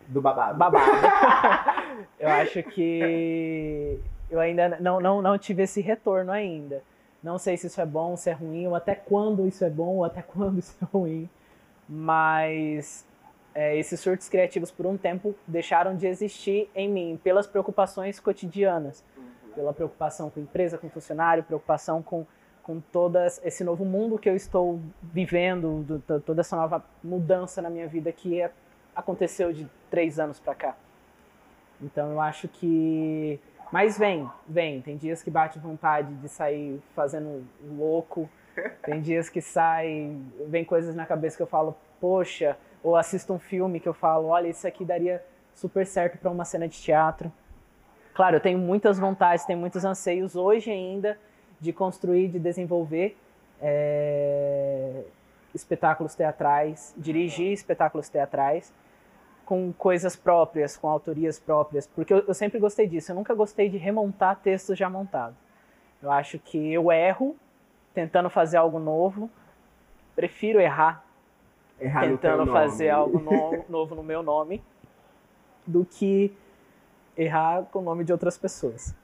[0.09, 0.59] Do babado.
[0.59, 0.85] babado.
[2.21, 3.99] eu acho que
[4.31, 6.83] eu ainda não, não, não tive esse retorno ainda.
[7.23, 9.97] Não sei se isso é bom, se é ruim, ou até quando isso é bom,
[9.97, 11.29] ou até quando isso é ruim.
[11.89, 13.05] Mas
[13.55, 19.05] é, esses surtos criativos, por um tempo, deixaram de existir em mim, pelas preocupações cotidianas.
[19.55, 22.25] Pela preocupação com empresa, com funcionário, preocupação com,
[22.63, 27.61] com todo esse novo mundo que eu estou vivendo, do- to- toda essa nova mudança
[27.61, 28.51] na minha vida que é
[28.97, 30.75] aconteceu de três anos pra cá.
[31.83, 33.39] Então eu acho que.
[33.73, 34.83] Mas vem, vem.
[34.83, 38.29] Tem dias que bate vontade de sair fazendo louco.
[38.85, 40.15] Tem dias que sai,
[40.47, 44.29] vem coisas na cabeça que eu falo, poxa, ou assisto um filme que eu falo,
[44.29, 47.33] olha, isso aqui daria super certo para uma cena de teatro.
[48.13, 51.19] Claro, eu tenho muitas vontades, tenho muitos anseios hoje ainda
[51.59, 53.17] de construir, de desenvolver
[53.59, 55.03] é,
[55.55, 58.71] espetáculos teatrais, dirigir espetáculos teatrais
[59.53, 63.13] com coisas próprias, com autorias próprias, porque eu, eu sempre gostei disso.
[63.13, 65.37] Eu nunca gostei de remontar textos já montados.
[66.03, 67.37] Eu acho que eu erro
[67.93, 69.29] tentando fazer algo novo,
[70.17, 71.05] prefiro errar
[71.79, 74.63] Errar tentando fazer algo no- novo no meu nome
[75.67, 76.35] do que
[77.15, 78.95] errar com o nome de outras pessoas.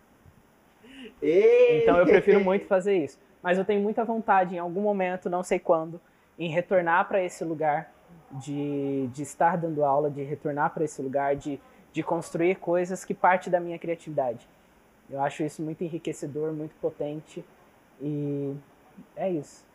[1.21, 1.83] Ei!
[1.83, 3.19] Então eu prefiro muito fazer isso.
[3.43, 6.01] Mas eu tenho muita vontade, em algum momento, não sei quando,
[6.39, 7.93] em retornar para esse lugar,
[8.33, 11.61] de, de estar dando aula, de retornar para esse lugar, de,
[11.93, 14.49] de construir coisas que parte da minha criatividade.
[15.11, 17.45] Eu acho isso muito enriquecedor, muito potente.
[18.01, 18.55] E
[19.17, 19.67] é isso.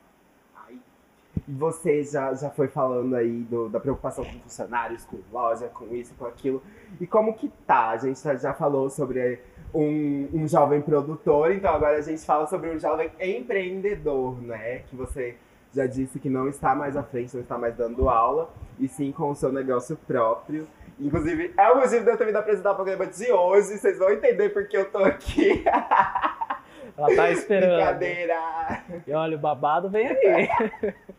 [1.47, 6.13] Você já, já foi falando aí do- da preocupação com funcionários, com loja, com isso,
[6.13, 6.61] com aquilo.
[7.01, 7.89] E como que tá?
[7.89, 9.41] A gente já- já falou sobre
[9.73, 14.79] um, um jovem produtor, então agora a gente fala sobre um jovem empreendedor, né?
[14.87, 15.35] Que você
[15.73, 19.11] já disse que não está mais à frente, não está mais dando aula, e sim
[19.11, 20.67] com o seu negócio próprio.
[20.99, 24.11] Inclusive, é o motivo de eu ter vindo apresentar o programa de hoje, vocês vão
[24.11, 25.63] entender porque eu tô aqui.
[26.95, 27.75] Ela tá esperando.
[27.75, 28.83] Brincadeira!
[29.07, 30.49] E olha, o babado vem aí.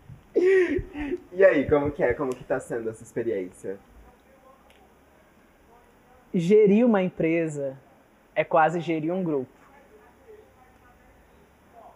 [1.33, 2.13] E aí, como que é?
[2.13, 3.79] Como que tá sendo essa experiência?
[6.35, 7.79] gerir uma empresa
[8.35, 9.53] é quase gerir um grupo.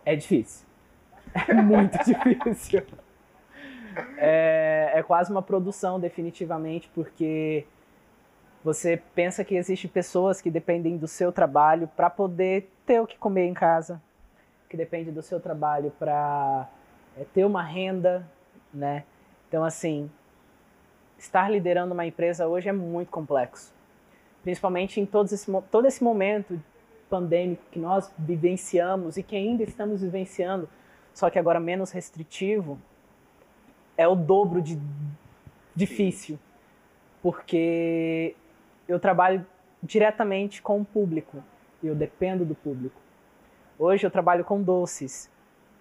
[0.04, 0.66] É difícil.
[1.46, 2.82] É muito difícil.
[4.16, 7.66] É, é quase uma produção, definitivamente, porque
[8.62, 13.16] você pensa que existem pessoas que dependem do seu trabalho para poder ter o que
[13.16, 14.00] comer em casa,
[14.68, 16.68] que depende do seu trabalho para
[17.32, 18.26] ter uma renda,
[18.72, 19.04] né?
[19.48, 20.10] Então, assim,
[21.18, 23.72] estar liderando uma empresa hoje é muito complexo.
[24.42, 26.60] Principalmente em todos esse, todo esse momento
[27.08, 30.68] pandêmico que nós vivenciamos e que ainda estamos vivenciando,
[31.18, 32.78] só que agora menos restritivo,
[33.96, 34.78] é o dobro de
[35.74, 36.38] difícil.
[37.20, 38.36] Porque
[38.86, 39.44] eu trabalho
[39.82, 41.42] diretamente com o público
[41.82, 43.00] e eu dependo do público.
[43.76, 45.28] Hoje eu trabalho com doces.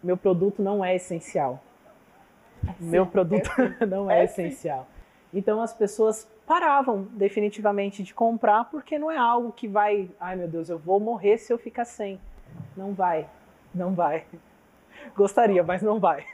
[0.01, 1.61] Meu produto não é essencial.
[2.79, 3.47] Sim, Meu produto
[3.79, 4.88] é não é, é essencial.
[5.31, 10.47] Então as pessoas paravam definitivamente de comprar porque não é algo que vai, ai meu
[10.47, 12.19] Deus, eu vou morrer se eu ficar sem.
[12.75, 13.29] Não vai,
[13.75, 14.25] não vai.
[15.15, 16.25] Gostaria, mas não vai.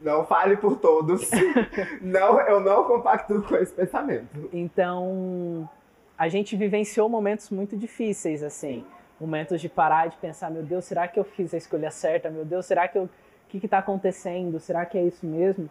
[0.00, 1.28] Não fale por todos.
[2.00, 4.48] não, eu não compacto com esse pensamento.
[4.52, 5.68] Então,
[6.16, 8.84] a gente vivenciou momentos muito difíceis, assim.
[9.20, 12.30] Momentos de parar de pensar, meu Deus, será que eu fiz a escolha certa?
[12.30, 13.04] Meu Deus, será que eu...
[13.04, 14.60] O que está acontecendo?
[14.60, 15.68] Será que é isso mesmo?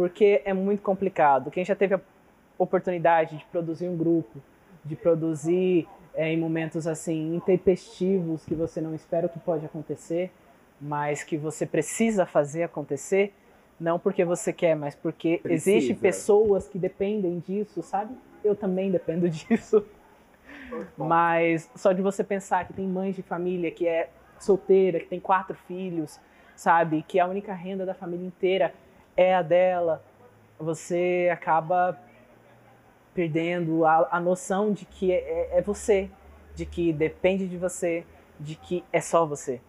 [0.00, 1.50] porque é muito complicado.
[1.50, 2.00] Quem já teve a
[2.58, 4.40] oportunidade de produzir um grupo,
[4.82, 10.30] de produzir é, em momentos assim intempestivos que você não espera o que pode acontecer,
[10.80, 13.34] mas que você precisa fazer acontecer,
[13.78, 15.70] não porque você quer, mas porque precisa.
[15.70, 18.14] existe pessoas que dependem disso, sabe?
[18.42, 19.84] Eu também dependo disso.
[20.96, 24.08] Mas só de você pensar que tem mães de família que é
[24.38, 26.18] solteira, que tem quatro filhos,
[26.54, 27.04] sabe?
[27.06, 28.72] Que a única renda da família inteira
[29.16, 30.02] é a dela,
[30.58, 31.98] você acaba
[33.12, 36.08] perdendo a, a noção de que é, é, é você,
[36.54, 38.04] de que depende de você,
[38.38, 39.60] de que é só você.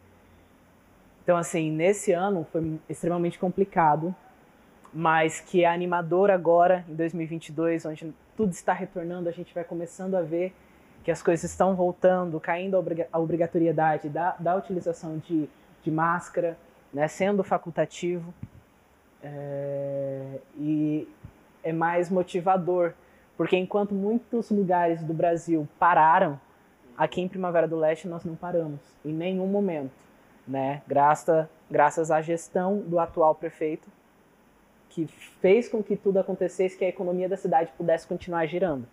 [1.24, 4.14] Então, assim, nesse ano foi extremamente complicado,
[4.94, 10.16] mas que é animador agora, em 2022, onde tudo está retornando, a gente vai começando
[10.16, 10.54] a ver
[11.04, 12.76] que as coisas estão voltando, caindo
[13.12, 15.50] a obrigatoriedade da, da utilização de,
[15.84, 16.58] de máscara,
[16.94, 18.34] né, sendo facultativo.
[19.24, 21.08] É, e
[21.64, 22.94] é mais motivador,
[23.38, 26.40] porque enquanto muitos lugares do Brasil pararam,
[26.98, 29.92] aqui em Primavera do Leste nós não paramos, em nenhum momento,
[30.48, 30.82] né?
[30.88, 33.90] Graças, graças à gestão do atual prefeito,
[34.90, 35.08] que
[35.40, 38.86] fez com que tudo acontecesse, que a economia da cidade pudesse continuar girando.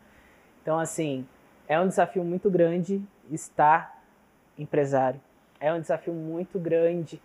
[0.63, 1.27] Então, assim,
[1.67, 4.03] é um desafio muito grande estar
[4.57, 5.21] empresário.
[5.61, 7.21] É um desafio muito grande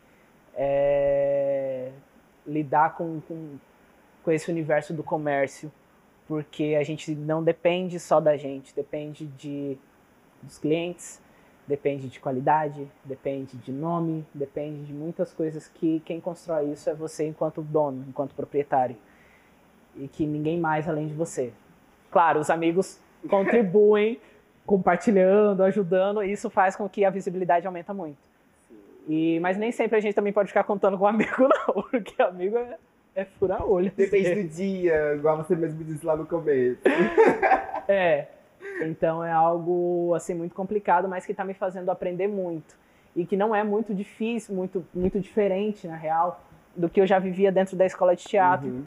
[0.55, 1.91] é,
[2.45, 3.57] lidar com, com,
[4.23, 5.71] com esse universo do comércio,
[6.27, 9.77] porque a gente não depende só da gente, depende de,
[10.41, 11.21] dos clientes,
[11.67, 16.93] depende de qualidade, depende de nome, depende de muitas coisas que quem constrói isso é
[16.93, 18.95] você enquanto dono, enquanto proprietário.
[19.95, 21.53] E que ninguém mais além de você.
[22.11, 22.99] Claro, os amigos
[23.29, 24.19] contribuem
[24.65, 28.17] compartilhando, ajudando, e isso faz com que a visibilidade aumenta muito.
[29.07, 32.57] E, mas nem sempre a gente também pode ficar contando com amigo, não, porque amigo
[32.57, 32.77] é,
[33.15, 33.91] é furar olho.
[33.95, 36.79] Depende do dia, igual você mesmo disse lá no começo.
[37.87, 38.27] é.
[38.81, 42.75] Então é algo assim muito complicado, mas que está me fazendo aprender muito.
[43.15, 46.41] E que não é muito difícil, muito, muito diferente, na real,
[46.75, 48.85] do que eu já vivia dentro da escola de teatro, uhum.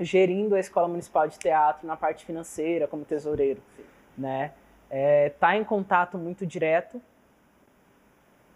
[0.00, 3.60] gerindo a escola municipal de teatro na parte financeira, como tesoureiro.
[4.18, 4.52] Né?
[4.90, 7.00] É, tá em contato muito direto.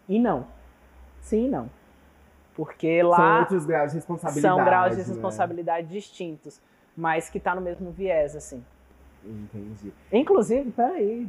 [0.08, 0.46] E não,
[1.26, 1.68] Sim e não.
[2.54, 3.16] Porque lá.
[3.16, 4.54] São outros graus de responsabilidade.
[4.54, 5.92] São graus de responsabilidade né?
[5.92, 6.60] distintos,
[6.96, 8.64] mas que está no mesmo viés, assim.
[9.26, 9.92] Entendi.
[10.12, 11.26] Inclusive, peraí.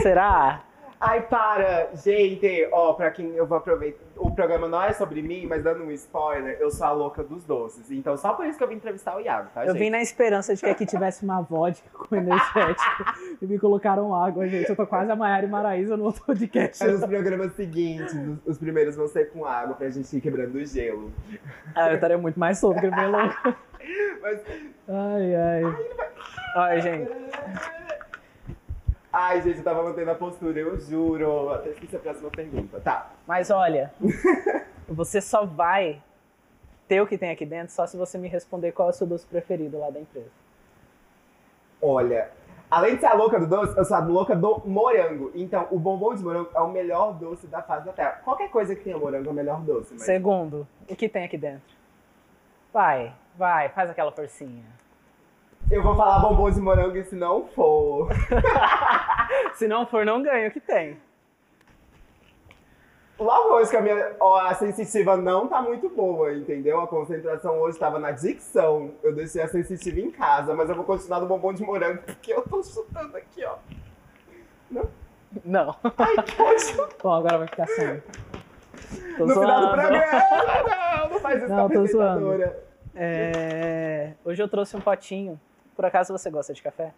[0.00, 0.62] Será?
[0.98, 1.90] Ai, para!
[1.94, 4.02] Gente, ó, pra quem eu vou aproveitar.
[4.16, 7.44] O programa não é sobre mim, mas dando um spoiler, eu sou a louca dos
[7.44, 7.90] doces.
[7.90, 9.78] Então, só por isso que eu vim entrevistar o Iago, tá, Eu gente?
[9.78, 13.04] vim na esperança de que aqui tivesse uma vodka com energético
[13.42, 14.70] e me colocaram água, gente.
[14.70, 16.82] Eu tô quase a Maiara e Maraísa no outro podcast.
[16.82, 20.64] É nos programas seguintes, os primeiros vão ser com água pra gente ir quebrando o
[20.64, 21.12] gelo.
[21.74, 23.54] Ah, eu estaria muito mais solto que ele louco.
[24.20, 24.40] Mas...
[24.88, 25.62] Ai, ai.
[26.54, 27.10] Ai, gente.
[29.12, 31.50] Ai, gente, eu tava mantendo a postura, eu juro.
[31.50, 32.80] Até esqueci a próxima pergunta.
[32.80, 33.12] Tá.
[33.26, 33.92] Mas olha,
[34.88, 36.02] você só vai
[36.86, 39.06] ter o que tem aqui dentro só se você me responder qual é o seu
[39.06, 40.30] doce preferido lá da empresa.
[41.80, 42.30] Olha,
[42.70, 45.30] além de ser a louca do doce, eu sou a louca do morango.
[45.34, 48.20] Então, o bombom de morango é o melhor doce da face da terra.
[48.24, 49.94] Qualquer coisa que tenha morango é o melhor doce.
[49.94, 50.02] Mas...
[50.02, 51.74] Segundo, o que tem aqui dentro?
[52.72, 54.64] Vai, vai, faz aquela forcinha.
[55.70, 58.08] Eu vou falar bombom de morango e se não for.
[59.54, 60.96] se não for, não ganha o que tem.
[63.18, 66.80] Logo hoje que a minha ó, a sensitiva não tá muito boa, entendeu?
[66.80, 68.92] A concentração hoje estava na dicção.
[69.02, 72.32] Eu deixei a sensitiva em casa, mas eu vou continuar no bombom de morango porque
[72.32, 73.56] eu tô chutando aqui, ó.
[74.70, 74.88] Não?
[75.44, 75.74] Não.
[75.98, 76.94] Ai, pode.
[77.02, 78.02] Bom, agora vai ficar sem.
[79.16, 79.40] Tô no zoando.
[79.40, 80.06] final do programa!
[80.68, 82.52] Não, não faz isso não, com a tô zoando.
[82.96, 85.38] É, Hoje eu trouxe um potinho.
[85.74, 86.92] Por acaso você gosta de café?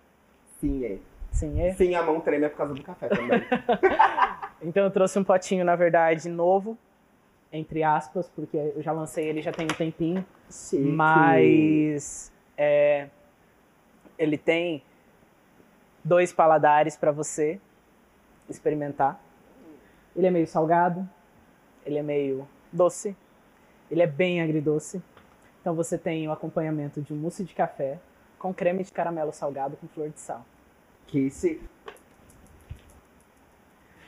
[0.61, 0.99] Sim, é.
[1.33, 1.75] Sim, é.
[1.75, 3.41] Sim, a mão treme é por causa do café também.
[4.61, 6.77] Então eu trouxe um potinho, na verdade, novo,
[7.53, 10.27] entre aspas, porque eu já lancei ele já tem um tempinho.
[10.51, 10.83] Chique.
[10.83, 13.07] Mas é,
[14.19, 14.83] ele tem
[16.03, 17.61] dois paladares para você
[18.49, 19.21] experimentar.
[20.17, 21.09] Ele é meio salgado,
[21.87, 23.17] ele é meio doce,
[23.89, 25.01] ele é bem agridoce.
[25.61, 27.99] Então você tem o acompanhamento de um mousse de café
[28.39, 30.45] com creme de caramelo salgado com flor de sal.
[31.07, 31.69] Que chique.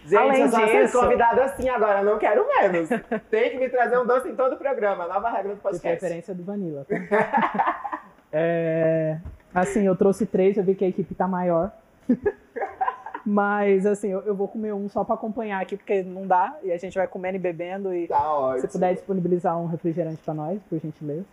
[0.04, 2.88] Gente, Além eu só disso- convidado assim agora, não quero menos.
[3.30, 5.06] Tem que me trazer um doce em todo o programa.
[5.06, 5.98] Nova regra do De podcast.
[5.98, 6.86] preferência do Vanilla.
[6.86, 8.00] tá?
[8.32, 9.18] É,
[9.52, 11.72] assim, eu trouxe três, eu vi que a equipe tá maior.
[13.26, 16.56] Mas, assim, eu, eu vou comer um só pra acompanhar aqui, porque não dá.
[16.62, 17.92] E a gente vai comendo e bebendo.
[17.92, 18.60] E Tá ótimo.
[18.60, 21.24] se puder disponibilizar um refrigerante pra nós, por gentileza.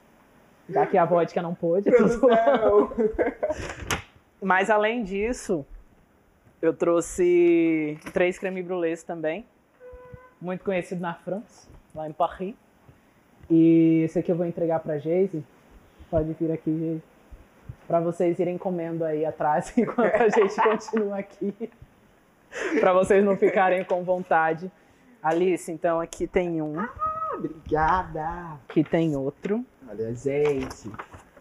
[0.70, 1.89] Já que a vodka não pôde.
[4.41, 5.65] Mas, além disso,
[6.61, 9.45] eu trouxe três creme brûlés também.
[10.39, 12.55] Muito conhecido na França, lá em Paris.
[13.49, 15.43] E esse aqui eu vou entregar pra Geise.
[16.09, 17.03] Pode vir aqui, Geise.
[17.88, 21.72] Pra vocês irem comendo aí atrás enquanto a gente continua aqui.
[22.80, 24.70] pra vocês não ficarem com vontade.
[25.24, 26.76] Alice, então aqui tem um,
[27.34, 28.57] Obrigada.
[28.70, 29.65] aqui tem outro.
[29.90, 30.92] Olha, gente.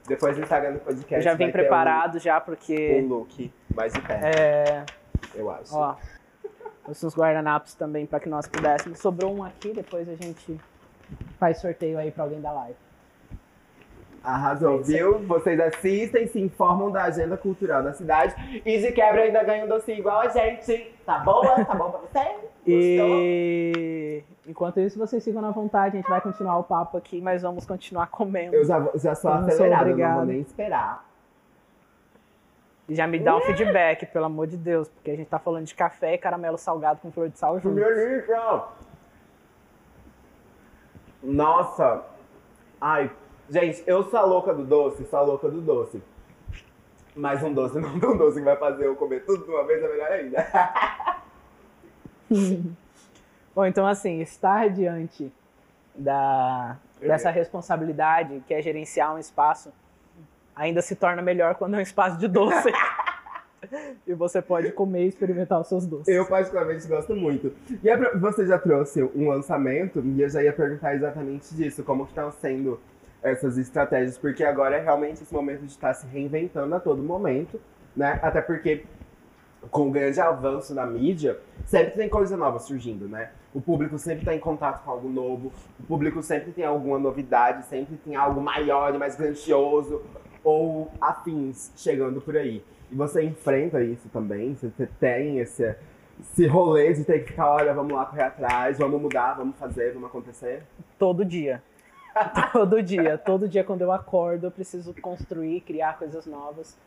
[0.06, 1.14] Depois do Instagram do podcast.
[1.14, 3.00] Eu já vim preparado já, Um, porque.
[3.02, 4.84] um look mais de perto, É,
[5.34, 5.76] eu acho.
[5.76, 5.96] Ó,
[6.84, 8.98] trouxe uns guardanapos também para que nós pudéssemos.
[9.00, 10.60] Sobrou um aqui, depois a gente
[11.38, 12.76] faz sorteio aí para alguém da live.
[14.22, 15.20] Arrasou, viu?
[15.20, 18.34] Vocês assistem, se informam da agenda cultural da cidade
[18.64, 20.92] e de quebra ainda ganham um docinho igual a gente.
[21.04, 21.64] Tá boa?
[21.64, 22.28] Tá bom pra você?
[22.28, 22.66] Gostou?
[22.66, 27.42] E enquanto isso, vocês ficam na vontade, a gente vai continuar o papo aqui, mas
[27.42, 28.54] vamos continuar comendo.
[28.54, 30.16] Eu já, já sou Eu não acelerada, não obrigado.
[30.16, 31.04] vou nem esperar.
[32.88, 35.74] Já me dá um feedback, pelo amor de Deus, porque a gente tá falando de
[35.74, 37.74] café e caramelo salgado com flor de sal junto.
[37.74, 38.62] Delícia!
[41.20, 42.04] Nossa!
[42.80, 43.10] Ai,
[43.50, 46.00] gente, eu sou a louca do doce, sou a louca do doce.
[47.16, 49.82] Mas um doce não tão doce que vai fazer eu comer tudo de uma vez
[49.82, 50.46] é melhor ainda.
[53.56, 55.32] Bom, então assim, estar diante
[55.94, 59.72] da, dessa responsabilidade que é gerenciar um espaço
[60.54, 62.70] ainda se torna melhor quando é um espaço de doce.
[64.06, 66.06] e você pode comer e experimentar os seus doces.
[66.08, 67.50] Eu particularmente gosto muito.
[67.82, 71.82] E é pra- você já trouxe um lançamento e eu já ia perguntar exatamente disso,
[71.82, 72.78] como que estão sendo
[73.22, 77.58] essas estratégias, porque agora é realmente esse momento de estar se reinventando a todo momento,
[77.96, 78.20] né?
[78.22, 78.84] Até porque
[79.70, 83.30] com o grande avanço na mídia, sempre tem coisa nova surgindo, né?
[83.54, 87.64] O público sempre está em contato com algo novo, o público sempre tem alguma novidade,
[87.66, 90.02] sempre tem algo maior e mais grandioso
[90.44, 92.62] ou afins chegando por aí.
[92.90, 94.54] E você enfrenta isso também?
[94.54, 95.74] Você tem esse,
[96.20, 99.92] esse rolê de ter que ficar, olha, vamos lá correr atrás, vamos mudar, vamos fazer,
[99.92, 100.62] vamos acontecer?
[100.98, 101.62] Todo dia.
[102.52, 103.18] todo dia.
[103.18, 106.78] Todo dia quando eu acordo, eu preciso construir, criar coisas novas.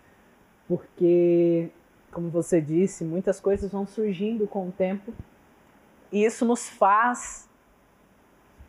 [0.67, 1.69] Porque,
[2.11, 5.13] como você disse, muitas coisas vão surgindo com o tempo.
[6.11, 7.47] E isso nos faz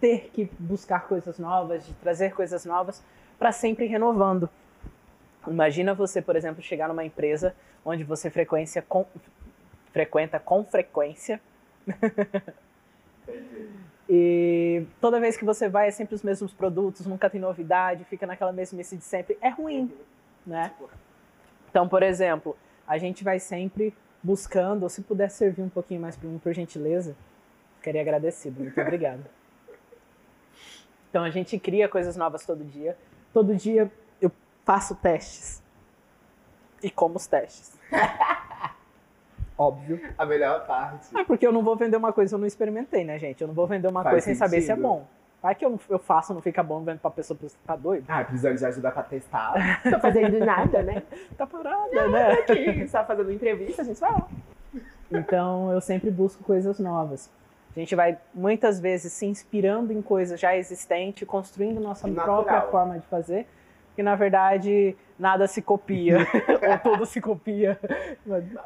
[0.01, 3.03] ter que buscar coisas novas, de trazer coisas novas
[3.39, 4.49] para sempre renovando.
[5.47, 9.07] Imagina você, por exemplo, chegar numa empresa onde você frequência com-
[9.93, 11.41] frequenta com frequência
[14.09, 18.27] e toda vez que você vai é sempre os mesmos produtos, nunca tem novidade, fica
[18.27, 19.39] naquela mesmice de sempre.
[19.41, 19.91] É ruim,
[20.47, 20.73] né?
[21.71, 22.57] Então, por exemplo,
[22.91, 26.53] a gente vai sempre buscando, ou se puder servir um pouquinho mais para mim, por
[26.53, 27.15] gentileza,
[27.77, 28.61] ficaria agradecido.
[28.65, 29.25] Muito obrigado.
[31.09, 32.99] Então, a gente cria coisas novas todo dia.
[33.33, 33.89] Todo dia
[34.21, 34.33] eu
[34.65, 35.63] faço testes.
[36.83, 37.79] E como os testes.
[39.57, 40.01] Óbvio.
[40.19, 41.17] A melhor parte.
[41.17, 43.41] É porque eu não vou vender uma coisa que eu não experimentei, né, gente?
[43.41, 44.83] Eu não vou vender uma Faz coisa sem saber se é sentido.
[44.83, 45.07] bom.
[45.43, 48.05] Vai que eu, eu faço, não fica bom, vendo pra pessoa, você tá doido?
[48.09, 49.55] Ah, precisando de ajuda pra testar.
[49.89, 51.03] Tô fazendo nada, né?
[51.37, 52.33] Tá parada, né?
[52.33, 54.29] Aqui, só fazendo entrevista, a gente vai lá.
[55.11, 57.31] Então eu sempre busco coisas novas.
[57.75, 62.43] A gente vai muitas vezes se inspirando em coisas já existentes, construindo nossa Natural.
[62.45, 63.47] própria forma de fazer,
[63.87, 66.19] porque na verdade nada se copia,
[66.85, 67.79] ou tudo se copia,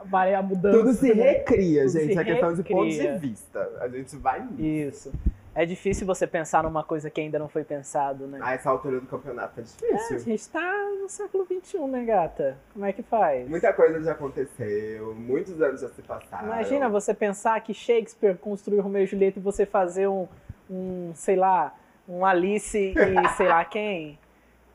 [0.06, 0.78] vai a mudança.
[0.78, 2.14] Tudo se recria, Tudo gente.
[2.14, 3.70] se é questão de ponto de vista.
[3.80, 5.10] A gente vai nisso.
[5.10, 5.12] Isso.
[5.54, 8.40] É difícil você pensar numa coisa que ainda não foi pensado, né?
[8.42, 10.18] A essa altura do campeonato tá É, a difícil.
[10.18, 12.56] gente tá no século XXI, né, gata?
[12.72, 13.48] Como é que faz?
[13.48, 16.46] Muita coisa já aconteceu, muitos anos já se passaram.
[16.46, 20.26] Imagina você pensar que Shakespeare construiu Romeu e Julieta e você fazer um,
[20.68, 21.72] um sei lá,
[22.08, 22.94] um Alice e
[23.36, 24.18] sei lá quem.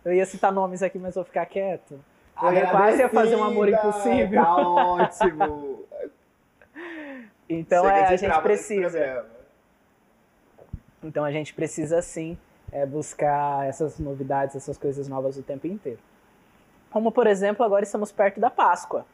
[0.06, 2.00] Eu ia citar nomes aqui, mas vou ficar quieto.
[2.42, 4.42] Eu ia quase ia fazer um amor impossível.
[4.42, 5.84] Tá ótimo.
[7.50, 9.26] então é, a gente precisa.
[11.04, 12.38] Então a gente precisa sim
[12.72, 16.00] é, buscar essas novidades, essas coisas novas o tempo inteiro.
[16.92, 19.06] Como por exemplo, agora estamos perto da Páscoa.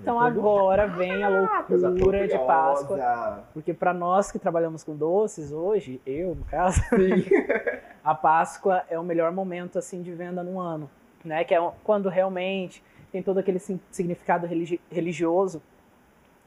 [0.00, 3.44] Então agora vem a Ah, loucura de Páscoa.
[3.52, 6.80] Porque para nós que trabalhamos com doces hoje, eu no caso,
[8.04, 10.88] a Páscoa é o melhor momento assim de venda no ano,
[11.24, 11.42] né?
[11.44, 13.58] Que é quando realmente tem todo aquele
[13.90, 15.60] significado religi religioso,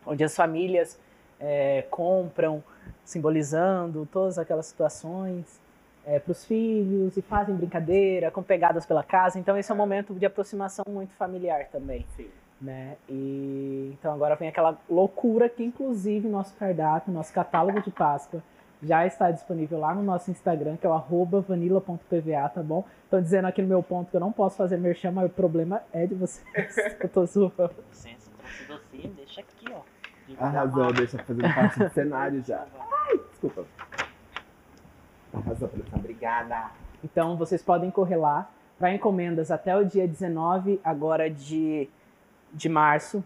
[0.06, 0.98] onde as famílias
[1.40, 2.64] é, compram,
[3.04, 5.60] simbolizando todas aquelas situações
[6.06, 9.40] é, para os filhos e fazem brincadeira, com pegadas pela casa.
[9.40, 12.06] Então esse é um momento de aproximação muito familiar também.
[12.16, 12.30] Sim.
[12.60, 12.96] Né?
[13.10, 18.44] E então agora vem aquela loucura que inclusive nosso cardápio, nosso catálogo de Páscoa
[18.84, 22.84] já está disponível lá no nosso Instagram, que é o vanilla.pva, tá bom?
[23.04, 25.84] Estão dizendo aqui no meu ponto que eu não posso fazer merchan, mas o problema
[25.94, 26.78] é de vocês.
[27.00, 27.72] eu tô zoando.
[27.90, 29.82] Licença, trouxe docinho, deixa aqui, ó.
[30.40, 32.66] Arrasou, deixa fazendo parte do cenário já.
[33.08, 33.66] Ai, desculpa.
[35.34, 36.00] Arrasou, produção.
[36.00, 36.72] Obrigada.
[37.04, 41.90] Então vocês podem correr lá para encomendas até o dia 19 agora de
[42.54, 43.24] de março.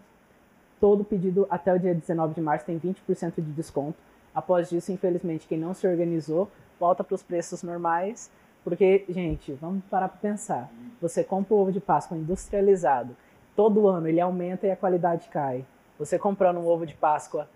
[0.80, 3.98] Todo pedido até o dia 19 de março tem 20% de desconto.
[4.34, 6.50] Após isso, infelizmente, quem não se organizou
[6.80, 8.30] volta para os preços normais.
[8.64, 10.70] Porque, gente, vamos parar para pensar.
[11.00, 13.16] Você compra o ovo de Páscoa industrializado,
[13.56, 15.64] todo ano ele aumenta e a qualidade cai.
[15.98, 17.48] Você comprando um ovo de Páscoa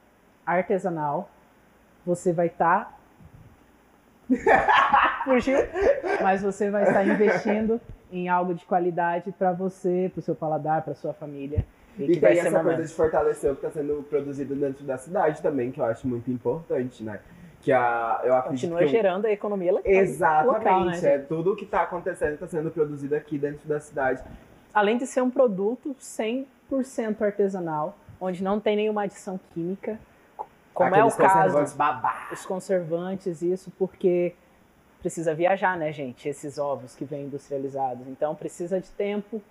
[0.46, 1.30] artesanal,
[2.06, 2.98] você vai estar.
[4.30, 5.22] Tá...
[5.26, 5.58] Fugiu?
[6.22, 7.80] Mas você vai estar investindo
[8.12, 11.66] em algo de qualidade para você, para o seu paladar, para sua família.
[11.98, 15.42] E, e tem essa coisa de fortalecer o que está sendo produzido dentro da cidade
[15.42, 17.20] também, que eu acho muito importante, né?
[17.62, 19.92] Que a, eu acredito Continua gerando a economia local.
[19.92, 20.58] Exatamente.
[20.58, 24.24] Local, né, é tudo o que está acontecendo está sendo produzido aqui dentro da cidade.
[24.74, 26.46] Além de ser um produto 100%
[27.22, 29.99] artesanal, onde não tem nenhuma adição química,
[30.74, 32.30] como Aqueles é o caso, babá.
[32.32, 34.34] os conservantes, isso porque
[34.99, 36.28] precisa viajar, né, gente?
[36.28, 38.07] Esses ovos que vêm industrializados.
[38.07, 39.41] Então precisa de tempo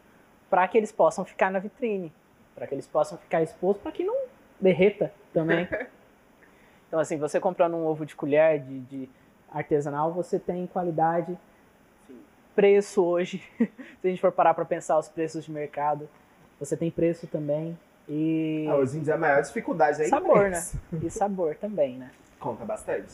[0.49, 2.13] para que eles possam ficar na vitrine,
[2.55, 4.17] para que eles possam ficar expostos, para que não
[4.61, 5.69] derreta também.
[6.89, 9.09] então, assim, você comprando um ovo de colher de, de
[9.51, 11.37] artesanal, você tem qualidade,
[12.55, 13.43] preço hoje.
[14.01, 16.09] Se a gente for parar para pensar os preços de mercado,
[16.59, 17.79] você tem preço também.
[18.09, 20.51] E Ah, hoje em dia a maior dificuldade é sabor, né?
[20.51, 20.79] preço.
[21.03, 22.11] E sabor também, né?
[22.41, 23.13] Conta bastante.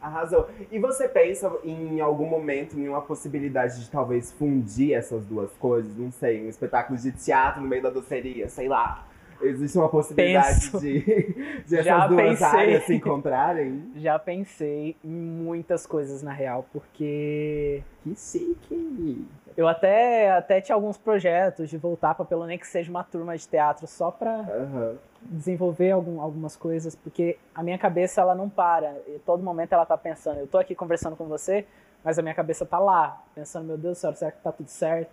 [0.00, 0.48] Arrasou.
[0.70, 5.96] E você pensa em algum momento em uma possibilidade de talvez fundir essas duas coisas?
[5.96, 9.04] Não sei, um espetáculo de teatro no meio da doceria, sei lá.
[9.40, 10.80] Existe uma possibilidade Penso.
[10.80, 11.00] de,
[11.66, 12.46] de essas Já duas pensei.
[12.46, 13.90] áreas se encontrarem?
[13.96, 19.26] Já pensei em muitas coisas na real, porque Que chique!
[19.56, 23.36] eu até, até tinha alguns projetos de voltar para pelo menos que seja uma turma
[23.36, 24.96] de teatro só para Aham.
[25.22, 29.86] desenvolver algum, algumas coisas, porque a minha cabeça ela não para, e todo momento ela
[29.86, 31.64] tá pensando, eu tô aqui conversando com você,
[32.04, 34.68] mas a minha cabeça tá lá, pensando, meu Deus do céu, será que tá tudo
[34.68, 35.10] certo?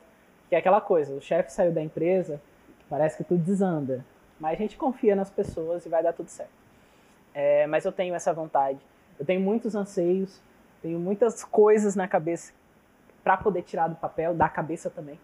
[0.49, 2.39] Que é aquela coisa, o chefe saiu da empresa,
[2.87, 4.05] parece que tudo desanda,
[4.39, 6.51] mas a gente confia nas pessoas e vai dar tudo certo.
[7.33, 8.79] É, mas eu tenho essa vontade,
[9.19, 10.41] eu tenho muitos anseios,
[10.81, 12.53] tenho muitas coisas na cabeça
[13.23, 15.19] para poder tirar do papel, da cabeça também.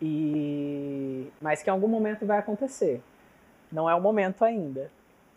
[0.00, 3.02] E mas que em algum momento vai acontecer.
[3.72, 4.90] Não é o momento ainda.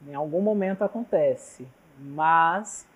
[0.08, 1.68] Em algum momento acontece,
[2.00, 2.88] mas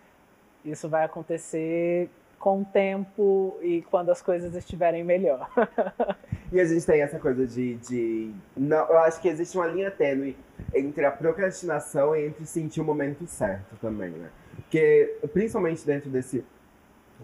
[0.64, 2.10] isso vai acontecer
[2.46, 5.50] com o tempo e quando as coisas estiverem melhor.
[6.52, 7.76] E a gente tem essa coisa de.
[7.78, 10.38] de não, eu acho que existe uma linha tênue
[10.76, 14.30] entre a procrastinação e entre sentir o momento certo também, né?
[14.56, 16.46] Porque, principalmente dentro desse.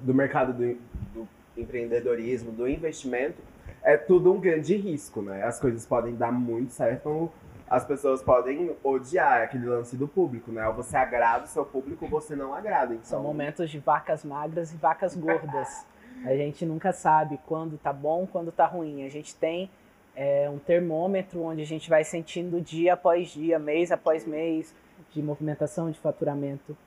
[0.02, 0.76] do mercado do,
[1.14, 3.38] do empreendedorismo, do investimento,
[3.84, 5.44] é tudo um grande risco, né?
[5.44, 7.32] As coisas podem dar muito certo,
[7.72, 10.68] as pessoas podem odiar aquele lance do público, né?
[10.68, 12.94] Ou você agrada o seu público ou você não agrada.
[12.94, 15.86] Então, São momentos de vacas magras e vacas gordas.
[16.26, 19.06] A gente nunca sabe quando tá bom, quando tá ruim.
[19.06, 19.72] A gente tem
[20.14, 24.76] é, um termômetro onde a gente vai sentindo dia após dia, mês após mês,
[25.12, 26.78] de movimentação, de faturamento.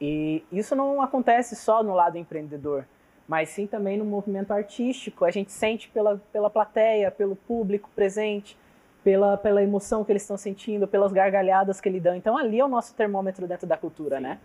[0.00, 2.86] E isso não acontece só no lado empreendedor,
[3.28, 5.24] mas sim também no movimento artístico.
[5.24, 8.56] A gente sente pela, pela plateia, pelo público presente,
[9.02, 12.14] pela, pela emoção que eles estão sentindo, pelas gargalhadas que ele dão.
[12.14, 14.38] Então ali é o nosso termômetro dentro da cultura, né?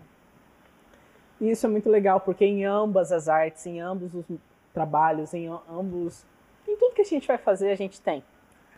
[1.40, 4.26] E isso é muito legal, porque em ambas as artes, em ambos os
[4.74, 6.26] trabalhos, em ambos.
[6.68, 8.24] Em tudo que a gente vai fazer, a gente tem.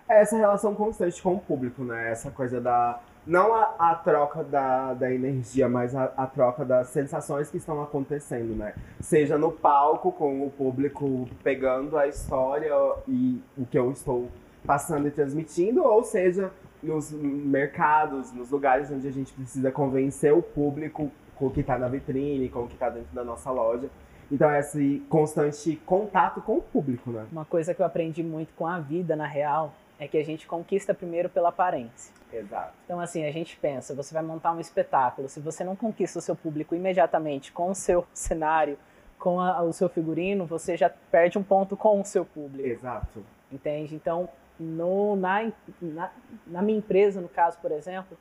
[0.10, 2.12] É essa relação constante com o público, né?
[2.12, 6.88] Essa coisa da, não a, a troca da, da energia, mas a, a troca das
[6.88, 8.74] sensações que estão acontecendo, né?
[9.02, 12.74] Seja no palco, com o público pegando a história
[13.08, 14.30] e o que eu estou
[14.68, 16.52] passando e transmitindo, ou seja,
[16.84, 21.78] nos mercados, nos lugares onde a gente precisa convencer o público com o que está
[21.78, 23.90] na vitrine, com o que está dentro da nossa loja.
[24.30, 27.26] Então, é esse constante contato com o público, né?
[27.32, 30.46] Uma coisa que eu aprendi muito com a vida, na real, é que a gente
[30.46, 32.14] conquista primeiro pela aparência.
[32.32, 32.74] Exato.
[32.84, 36.22] Então, assim, a gente pensa, você vai montar um espetáculo, se você não conquista o
[36.22, 38.78] seu público imediatamente com o seu cenário,
[39.18, 42.68] com a, o seu figurino, você já perde um ponto com o seu público.
[42.68, 43.24] Exato.
[43.50, 43.96] Entende?
[43.96, 44.28] Então,
[44.60, 45.52] no, na,
[45.82, 46.12] na,
[46.46, 48.18] na minha empresa, no caso, por exemplo,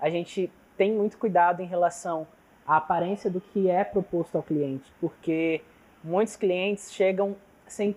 [0.00, 2.26] a gente tem muito cuidado em relação
[2.66, 5.62] à aparência do que é proposto ao cliente, porque
[6.04, 7.36] muitos clientes chegam
[7.66, 7.96] sem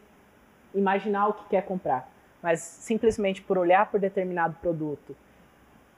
[0.74, 2.10] imaginar o que quer comprar,
[2.42, 5.16] mas simplesmente por olhar por determinado produto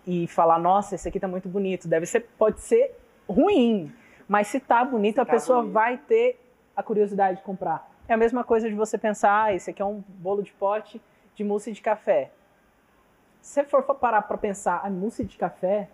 [0.06, 2.98] e falar, nossa, esse aqui tá muito bonito, deve ser, pode ser
[3.30, 3.94] ruim,
[4.28, 5.74] mas se tá bonito, Se a tá pessoa bonito.
[5.74, 6.40] vai ter
[6.76, 7.90] a curiosidade de comprar.
[8.08, 11.00] É a mesma coisa de você pensar, ah, esse aqui é um bolo de pote
[11.36, 12.32] de mousse de café.
[13.42, 15.90] Se você for parar para pensar, a mousse de café,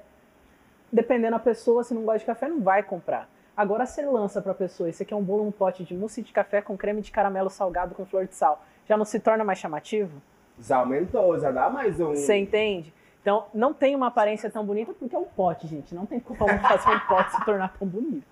[0.91, 3.29] dependendo da pessoa, se não gosta de café, não vai comprar.
[3.55, 6.21] Agora você lança para a pessoa, esse aqui é um bolo, um pote de mousse
[6.21, 8.63] de café com creme de caramelo salgado com flor de sal.
[8.87, 10.21] Já não se torna mais chamativo?
[10.59, 12.15] Já aumentou, já dá mais um.
[12.15, 12.93] Você entende?
[13.21, 15.93] Então, não tem uma aparência tão bonita porque é um pote, gente.
[15.93, 18.25] Não tem como fazer um pote se tornar tão bonito.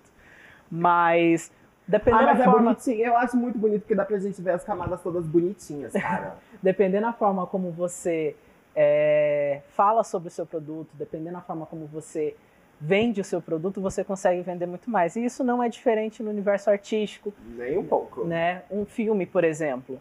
[0.70, 1.52] Mas,
[1.88, 2.62] dependendo Ah, mas da é forma...
[2.74, 3.04] bonitinho.
[3.06, 6.36] Eu acho muito bonito porque dá pra gente ver as camadas todas bonitinhas, cara.
[6.62, 8.36] dependendo da forma como você
[8.76, 12.36] é, fala sobre o seu produto, dependendo da forma como você
[12.80, 15.16] vende o seu produto, você consegue vender muito mais.
[15.16, 18.24] E isso não é diferente no universo artístico, Nem um pouco.
[18.24, 18.62] né?
[18.70, 20.00] Um filme, por exemplo.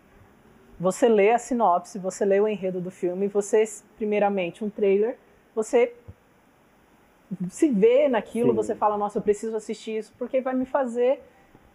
[0.79, 3.63] Você lê a sinopse, você lê o enredo do filme, você,
[3.95, 5.17] primeiramente, um trailer,
[5.55, 5.91] você
[7.49, 8.55] se vê naquilo, Sim.
[8.55, 11.19] você fala, nossa, eu preciso assistir isso, porque vai me fazer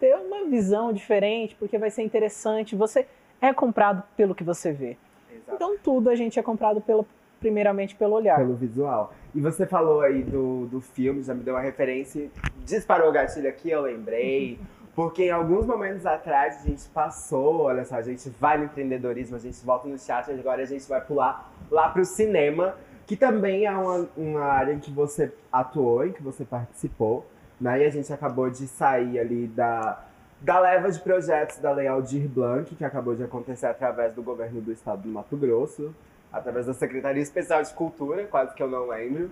[0.03, 2.75] ter uma visão diferente, porque vai ser interessante.
[2.75, 3.07] Você
[3.41, 4.97] é comprado pelo que você vê.
[5.33, 5.53] Exato.
[5.55, 7.07] Então tudo a gente é comprado pelo,
[7.39, 8.35] primeiramente pelo olhar.
[8.35, 9.13] Pelo visual.
[9.33, 12.29] E você falou aí do, do filme, já me deu uma referência.
[12.65, 14.59] Disparou o gatilho aqui, eu lembrei.
[14.93, 19.37] Porque em alguns momentos atrás a gente passou, olha só, a gente vai no empreendedorismo,
[19.37, 22.75] a gente volta no teatro, agora a gente vai pular lá pro cinema,
[23.07, 27.25] que também é uma, uma área em que você atuou, em que você participou,
[27.63, 27.81] né?
[27.81, 30.03] E a gente acabou de sair ali da,
[30.41, 34.59] da leva de projetos da Lei Aldir Blanc, que acabou de acontecer através do governo
[34.59, 35.95] do estado do Mato Grosso,
[36.31, 39.31] através da Secretaria Especial de Cultura, quase que eu não lembro.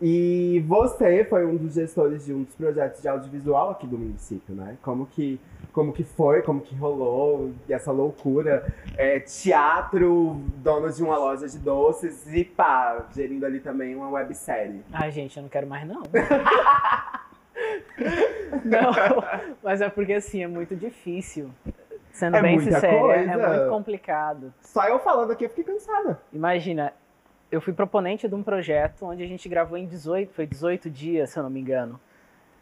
[0.00, 4.54] E você foi um dos gestores de um dos projetos de audiovisual aqui do município,
[4.54, 4.76] né?
[4.80, 5.40] Como que,
[5.72, 8.72] como que foi, como que rolou essa loucura?
[8.96, 14.82] É, teatro, dono de uma loja de doces e pá, gerindo ali também uma websérie.
[14.92, 16.02] Ai, gente, eu não quero mais não.
[18.64, 18.92] não,
[19.62, 21.50] mas é porque assim, é muito difícil.
[22.12, 23.48] Sendo É bem muita sincera, é coisa.
[23.48, 24.52] muito complicado.
[24.60, 26.20] Só eu falando aqui eu fiquei cansada.
[26.32, 26.92] Imagina,
[27.50, 31.30] eu fui proponente de um projeto onde a gente gravou em 18, foi 18 dias,
[31.30, 31.98] se eu não me engano.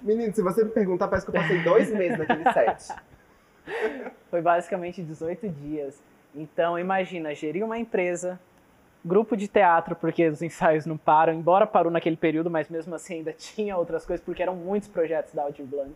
[0.01, 2.95] Menino, se você me perguntar, parece que eu passei dois meses naquele set.
[4.31, 6.01] Foi basicamente 18 dias.
[6.35, 8.39] Então, imagina, gerir uma empresa,
[9.05, 13.17] grupo de teatro, porque os ensaios não param, embora parou naquele período, mas mesmo assim
[13.17, 15.95] ainda tinha outras coisas, porque eram muitos projetos da Audio Blanc.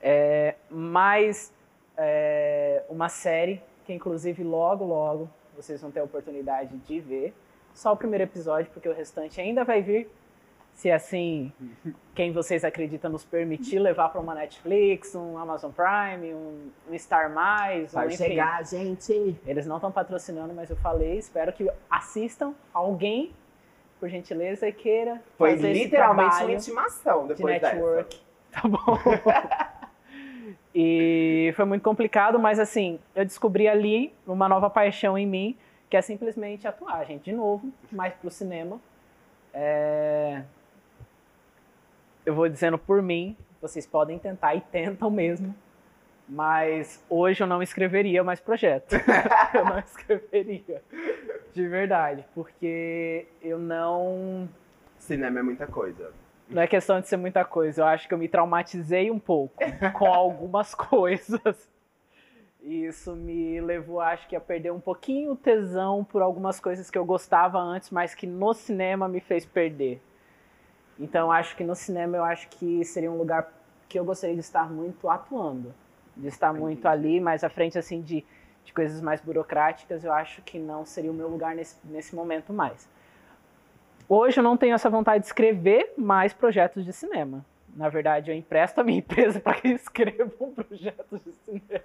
[0.00, 1.52] É, mais
[1.96, 7.34] é, uma série, que inclusive logo, logo vocês vão ter a oportunidade de ver.
[7.74, 10.10] Só o primeiro episódio, porque o restante ainda vai vir.
[10.74, 11.52] Se assim,
[12.14, 17.30] quem vocês acreditam nos permitir levar para uma Netflix, um Amazon Prime, um, um Star
[17.32, 18.16] Mais, um, Vai enfim.
[18.16, 19.36] chegar, gente.
[19.46, 23.32] Eles não estão patrocinando, mas eu falei, espero que assistam alguém,
[24.00, 27.74] por gentileza, e queira Foi fazer esse literalmente uma trabalho intimação de depois dessa.
[27.74, 28.20] network.
[28.50, 28.98] Tá bom.
[30.74, 35.56] e foi muito complicado, mas assim, eu descobri ali uma nova paixão em mim,
[35.88, 37.24] que é simplesmente atuar, gente.
[37.24, 38.80] De novo, mais pro cinema.
[39.54, 40.42] É,
[42.24, 45.54] Eu vou dizendo por mim, vocês podem tentar e tentam mesmo.
[46.28, 48.94] Mas hoje eu não escreveria mais projeto.
[49.54, 50.82] eu não escreveria.
[51.52, 52.24] De verdade.
[52.34, 54.48] Porque eu não.
[54.98, 56.12] Cinema é muita coisa.
[56.48, 57.82] Não é questão de ser muita coisa.
[57.82, 59.54] Eu acho que eu me traumatizei um pouco
[59.94, 61.68] com algumas coisas.
[62.62, 66.88] E isso me levou, acho que, a perder um pouquinho o tesão por algumas coisas
[66.88, 70.00] que eu gostava antes, mas que no cinema me fez perder.
[71.02, 73.52] Então, acho que no cinema eu acho que seria um lugar
[73.88, 75.74] que eu gostaria de estar muito atuando.
[76.16, 78.24] De estar muito ali, mais à frente, assim, de,
[78.64, 82.52] de coisas mais burocráticas, eu acho que não seria o meu lugar nesse, nesse momento
[82.52, 82.88] mais.
[84.08, 87.44] hoje eu não tenho essa vontade de escrever mais projetos de cinema.
[87.74, 91.84] Na verdade, eu empresto a minha empresa para que escrevam projetos de cinema.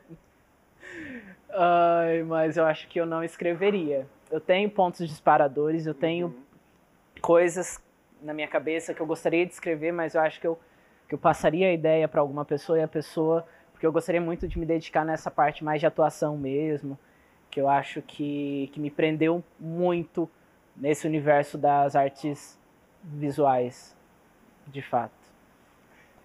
[1.49, 4.05] Ai, mas eu acho que eu não escreveria.
[4.29, 6.35] Eu tenho pontos disparadores, eu tenho
[7.19, 7.81] coisas
[8.21, 10.59] na minha cabeça que eu gostaria de escrever, mas eu acho que eu,
[11.07, 13.45] que eu passaria a ideia para alguma pessoa e a pessoa.
[13.71, 16.97] Porque eu gostaria muito de me dedicar nessa parte mais de atuação mesmo,
[17.51, 20.29] que eu acho que, que me prendeu muito
[20.75, 22.59] nesse universo das artes
[23.03, 23.95] visuais,
[24.65, 25.13] de fato.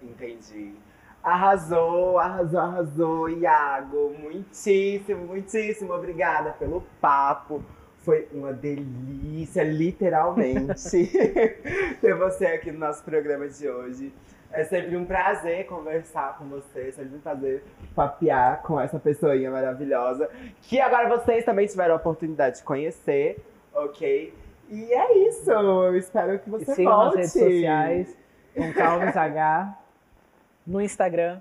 [0.01, 0.75] Entendi.
[1.23, 4.15] Arrasou, arrasou, arrasou, Iago.
[4.19, 7.63] Muitíssimo, muitíssimo obrigada pelo papo.
[8.03, 11.09] Foi uma delícia, literalmente,
[12.01, 14.13] ter você aqui no nosso programa de hoje.
[14.51, 19.51] É sempre um prazer conversar com você, é sempre um prazer papear com essa pessoinha
[19.51, 20.29] maravilhosa,
[20.63, 23.43] que agora vocês também tiveram a oportunidade de conhecer,
[23.73, 24.35] ok?
[24.69, 27.19] E é isso, eu espero que você e sigam volte.
[27.19, 28.17] nas redes sociais,
[28.55, 29.79] com Calves H,
[30.67, 31.41] no Instagram.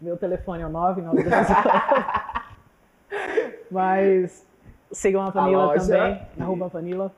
[0.00, 1.34] Meu telefone é o 992.
[3.70, 4.46] Mas
[4.94, 5.86] sigam a Vanilla loja.
[5.98, 7.12] também, arroba Vanilla.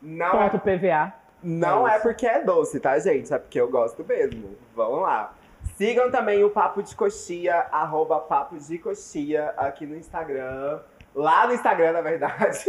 [0.00, 1.12] Não Ponto é, PVA.
[1.42, 3.32] não É é porque é doce, tá, gente?
[3.32, 4.50] É porque eu gosto mesmo.
[4.74, 5.32] Vamos lá.
[5.76, 10.80] Sigam também o Papo de Coxia, arroba Papo de Coxia, aqui no Instagram.
[11.14, 12.64] Lá no Instagram, na verdade.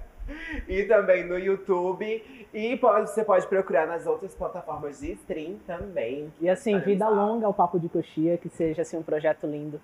[0.66, 2.46] e também no YouTube.
[2.54, 6.32] E pode- você pode procurar nas outras plataformas de stream também.
[6.40, 9.78] E assim, Olha vida longa ao Papo de Coxia, que seja assim um projeto lindo,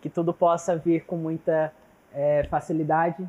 [0.00, 1.72] que tudo possa vir com muita
[2.14, 3.28] eh, facilidade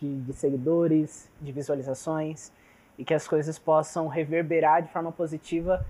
[0.00, 2.50] de, de seguidores, de visualizações,
[2.98, 5.84] e que as coisas possam reverberar de forma positiva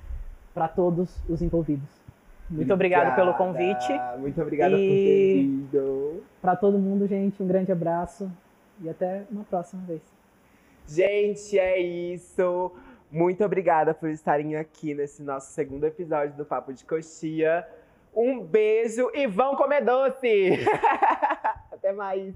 [0.55, 1.89] para todos os envolvidos.
[2.49, 3.93] Muito obrigado pelo convite.
[4.19, 6.23] Muito obrigada por ter E- vindo.
[6.43, 8.31] Para todo mundo, gente, um grande abraço
[8.81, 10.03] e até uma próxima vez.
[10.89, 12.73] Gente, é isso.
[13.11, 17.67] Muito obrigada por estarem aqui nesse nosso segundo episódio do Papo de Coxia.
[18.15, 20.59] Um beijo e vão comer doce!
[21.73, 22.35] Até mais!